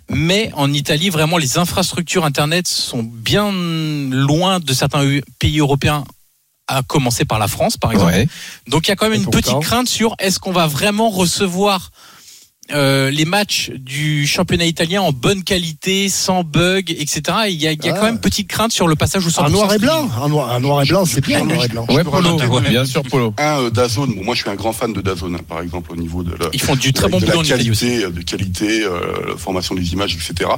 mais 0.10 0.52
en 0.56 0.72
Italie, 0.74 1.10
vraiment, 1.10 1.38
les 1.38 1.58
infrastructures 1.58 2.26
Internet 2.26 2.68
sont 2.68 3.04
bien 3.04 3.52
loin 3.52 4.60
de 4.60 4.74
certains 4.74 5.20
pays 5.40 5.60
européens, 5.60 6.04
à 6.68 6.84
commencer 6.84 7.26
par 7.26 7.40
la 7.40 7.48
France, 7.48 7.78
par 7.78 7.92
exemple. 7.92 8.14
Ouais. 8.14 8.28
Donc, 8.68 8.88
il 8.88 8.90
y 8.90 8.92
a 8.92 8.96
quand 8.96 9.10
même 9.10 9.20
Et 9.20 9.24
une 9.24 9.30
petite 9.30 9.60
crainte 9.60 9.88
sur 9.88 10.16
est-ce 10.20 10.40
qu'on 10.40 10.52
va 10.52 10.68
vraiment 10.68 11.10
recevoir 11.10 11.92
euh, 12.74 13.10
les 13.12 13.26
matchs 13.26 13.72
du 13.76 14.26
championnat 14.28 14.66
italien 14.66 15.02
en 15.02 15.12
bonne 15.12 15.44
qualité, 15.44 16.10
sans 16.10 16.44
bug, 16.44 16.92
etc. 16.92 17.22
Et 17.48 17.52
Il 17.52 17.62
y 17.62 17.68
a, 17.68 17.72
il 17.72 17.84
y 17.86 17.90
a 17.90 17.94
quand 17.94 18.00
Ah. 18.02 18.06
même 18.06 18.20
petite 18.20 18.48
crainte 18.48 18.72
sur 18.72 18.88
le 18.88 18.96
passage 18.96 19.26
au 19.26 19.30
100% 19.30 19.46
En 19.46 19.50
noir 19.50 19.74
et 19.74 19.78
blanc, 19.80 20.10
en 20.22 20.30
noir, 20.30 20.54
en 20.54 20.60
noir 20.60 20.84
et 20.84 20.86
blanc, 20.86 21.06
c'est 21.06 21.22
bien 21.26 21.42
en 21.42 21.46
noir 21.46 21.66
et 21.66 21.68
blanc. 21.68 21.86
Ouais, 21.90 22.04
Polo. 22.04 22.38
ouais. 22.38 22.70
Bien 22.70 22.86
sûr, 22.86 23.02
Polo. 23.04 23.34
Un 23.38 23.60
euh, 23.64 23.70
Dazone, 23.70 24.14
bon, 24.16 24.24
moi 24.24 24.36
je 24.36 24.42
suis 24.42 24.50
un 24.50 24.56
grand 24.56 24.74
fan 24.74 24.94
de 24.94 25.02
Dazone, 25.02 25.36
hein, 25.36 25.44
par 25.48 25.62
exemple, 25.62 25.92
au 25.92 25.96
niveau 25.96 26.24
de 26.24 26.32
la, 26.32 26.50
Ils 26.54 26.62
font 26.62 26.76
du 26.76 26.94
très 26.94 27.08
bon 27.10 27.20
de 27.20 27.26
boulot 27.26 27.36
la 27.38 27.40
en 27.42 27.44
Italie 27.44 27.72
aussi. 27.72 27.86
qualité, 27.88 28.12
de 28.12 28.22
qualité, 28.22 28.84
euh, 28.84 29.36
formation 29.38 29.76
des 29.76 29.92
images, 29.94 30.16
etc. 30.16 30.50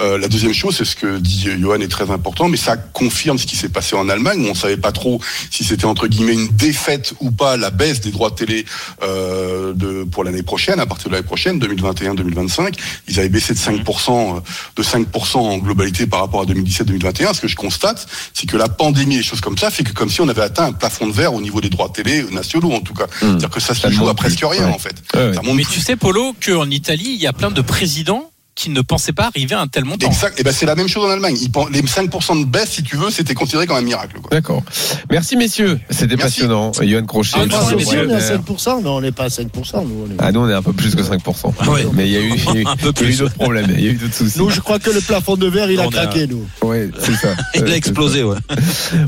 Euh, 0.00 0.18
la 0.18 0.28
deuxième 0.28 0.52
chose, 0.54 0.76
c'est 0.76 0.84
ce 0.84 0.96
que 0.96 1.18
dit 1.18 1.48
Johan 1.60 1.80
est 1.80 1.88
très 1.88 2.10
important, 2.10 2.48
mais 2.48 2.56
ça 2.56 2.76
confirme 2.76 3.38
ce 3.38 3.46
qui 3.46 3.56
s'est 3.56 3.68
passé 3.68 3.96
en 3.96 4.08
Allemagne, 4.08 4.44
où 4.46 4.48
on 4.50 4.54
savait 4.54 4.76
pas 4.76 4.92
trop 4.92 5.20
si 5.50 5.64
c'était 5.64 5.84
entre 5.86 6.06
guillemets 6.06 6.34
une 6.34 6.48
défaite 6.48 7.14
ou 7.20 7.30
pas 7.30 7.56
la 7.56 7.70
baisse 7.70 8.00
des 8.00 8.10
droits 8.10 8.30
de 8.30 8.34
télé 8.36 8.64
euh, 9.02 9.72
de, 9.74 10.04
pour 10.04 10.24
l'année 10.24 10.42
prochaine, 10.42 10.80
à 10.80 10.86
partir 10.86 11.08
de 11.08 11.14
l'année 11.14 11.26
prochaine, 11.26 11.55
2021-2025. 11.58 12.74
Ils 13.08 13.18
avaient 13.18 13.28
baissé 13.28 13.54
de 13.54 13.58
5%, 13.58 14.36
euh, 14.36 14.40
de 14.76 14.82
5% 14.82 15.36
en 15.38 15.58
globalité 15.58 16.06
par 16.06 16.20
rapport 16.20 16.42
à 16.42 16.44
2017-2021. 16.46 17.34
Ce 17.34 17.40
que 17.40 17.48
je 17.48 17.56
constate, 17.56 18.06
c'est 18.34 18.46
que 18.46 18.56
la 18.56 18.68
pandémie 18.68 19.16
et 19.18 19.22
choses 19.22 19.40
comme 19.40 19.58
ça 19.58 19.70
fait 19.70 19.84
que 19.84 19.92
comme 19.92 20.10
si 20.10 20.20
on 20.20 20.28
avait 20.28 20.42
atteint 20.42 20.66
un 20.66 20.72
plafond 20.72 21.06
de 21.06 21.12
verre 21.12 21.34
au 21.34 21.40
niveau 21.40 21.60
des 21.60 21.68
droits 21.70 21.88
de 21.88 21.92
télé 21.94 22.22
nationaux, 22.30 22.72
en 22.72 22.80
tout 22.80 22.94
cas. 22.94 23.06
C'est-à-dire 23.20 23.50
que 23.50 23.60
ça 23.60 23.74
se 23.74 23.80
Ça 23.82 23.90
joue 23.90 24.08
à 24.08 24.14
presque 24.14 24.40
rien, 24.42 24.66
Ouais. 24.66 24.72
en 24.72 24.78
fait. 24.78 24.96
Ouais, 25.14 25.30
ouais. 25.30 25.54
Mais 25.54 25.62
plus. 25.62 25.74
tu 25.74 25.80
sais, 25.80 25.96
Polo, 25.96 26.34
qu'en 26.44 26.68
Italie, 26.70 27.12
il 27.14 27.20
y 27.22 27.26
a 27.28 27.32
plein 27.32 27.50
de 27.50 27.60
présidents 27.60 28.30
qui 28.56 28.70
ne 28.70 28.80
pensaient 28.80 29.12
pas 29.12 29.26
arriver 29.26 29.54
à 29.54 29.60
un 29.60 29.66
tel 29.68 29.84
montant. 29.84 30.06
Exact. 30.08 30.40
Et 30.40 30.42
ben 30.42 30.50
c'est 30.52 30.64
la 30.66 30.74
même 30.74 30.88
chose 30.88 31.04
en 31.04 31.10
Allemagne. 31.10 31.36
Les 31.70 31.82
5% 31.82 32.40
de 32.40 32.46
baisse, 32.46 32.70
si 32.70 32.82
tu 32.82 32.96
veux, 32.96 33.10
c'était 33.10 33.34
considéré 33.34 33.66
comme 33.66 33.76
un 33.76 33.82
miracle. 33.82 34.16
Quoi. 34.20 34.30
D'accord. 34.30 34.62
Merci 35.10 35.36
messieurs, 35.36 35.78
c'était 35.90 36.16
Merci. 36.16 36.40
passionnant. 36.40 36.72
Johan 36.82 37.04
Crochet, 37.04 37.30
Ah, 37.34 37.38
On 37.42 37.46
est 37.46 37.54
on 37.54 37.58
à 37.58 37.74
Brunner. 37.74 38.18
5%, 38.20 38.80
mais 38.82 38.88
on 38.88 39.00
n'est 39.02 39.12
pas 39.12 39.24
à 39.24 39.28
5%. 39.28 39.84
Nous, 39.84 40.06
on 40.08 40.10
est- 40.10 40.16
Ah 40.18 40.32
nous 40.32 40.40
on 40.40 40.48
est 40.48 40.54
un 40.54 40.62
peu 40.62 40.72
plus 40.72 40.94
que 40.96 41.02
5%. 41.02 41.54
Ouais. 41.70 41.86
Mais 41.92 42.06
il 42.08 42.12
y 42.12 42.16
a 42.16 42.20
eu, 42.20 42.32
il 42.34 42.44
y 42.54 42.58
a 42.58 42.60
eu- 42.62 42.66
Un 42.66 42.76
peu 42.76 42.86
a 42.86 42.90
eu 42.90 42.92
plus. 42.94 43.18
d'autres 43.18 43.34
problèmes, 43.34 43.66
il 43.76 43.84
y 43.84 43.88
a 43.88 43.90
eu 43.92 43.96
d'autres 43.96 44.14
soucis. 44.14 44.38
Nous, 44.38 44.48
je 44.50 44.60
crois 44.60 44.78
que 44.78 44.90
le 44.90 45.00
plafond 45.02 45.36
de 45.36 45.46
verre, 45.48 45.70
il 45.70 45.78
a 45.78 45.86
On 45.86 45.90
craqué, 45.90 46.26
nous. 46.26 46.46
Ouais, 46.62 46.90
c'est 46.98 47.14
ça. 47.14 47.34
Il 47.54 47.62
Euh, 47.64 47.72
a 47.72 47.76
explosé, 47.76 48.22
ouais. 48.24 48.36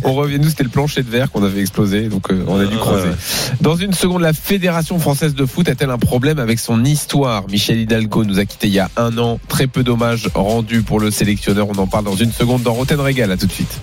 On 0.04 0.12
revient, 0.12 0.38
nous 0.38 0.48
c'était 0.50 0.62
le 0.64 0.68
plancher 0.68 1.02
de 1.02 1.08
verre 1.10 1.30
qu'on 1.30 1.42
avait 1.42 1.60
explosé, 1.62 2.08
donc 2.08 2.30
euh, 2.30 2.44
on 2.48 2.60
a 2.60 2.66
dû 2.66 2.76
creuser. 2.76 3.08
ouais. 3.08 3.14
Dans 3.62 3.76
une 3.76 3.94
seconde, 3.94 4.20
la 4.22 4.32
Fédération 4.34 4.98
française 4.98 5.34
de 5.34 5.46
foot 5.46 5.68
a-t-elle 5.70 5.90
un 5.90 5.98
problème 5.98 6.38
avec 6.38 6.58
son 6.58 6.84
histoire? 6.84 7.44
Michel 7.50 7.78
Hidalgo 7.80 8.24
nous 8.24 8.38
a 8.38 8.44
quitté 8.44 8.66
il 8.66 8.74
y 8.74 8.78
a 8.78 8.90
un 8.98 9.16
an. 9.18 9.37
Très 9.46 9.66
peu 9.66 9.82
d'hommages 9.82 10.28
rendus 10.34 10.82
pour 10.82 11.00
le 11.00 11.10
sélectionneur. 11.10 11.68
On 11.68 11.78
en 11.78 11.86
parle 11.86 12.04
dans 12.04 12.16
une 12.16 12.32
seconde 12.32 12.62
dans 12.62 12.72
Roten 12.72 13.00
Régal. 13.00 13.30
À 13.30 13.36
tout 13.36 13.46
de 13.46 13.52
suite. 13.52 13.80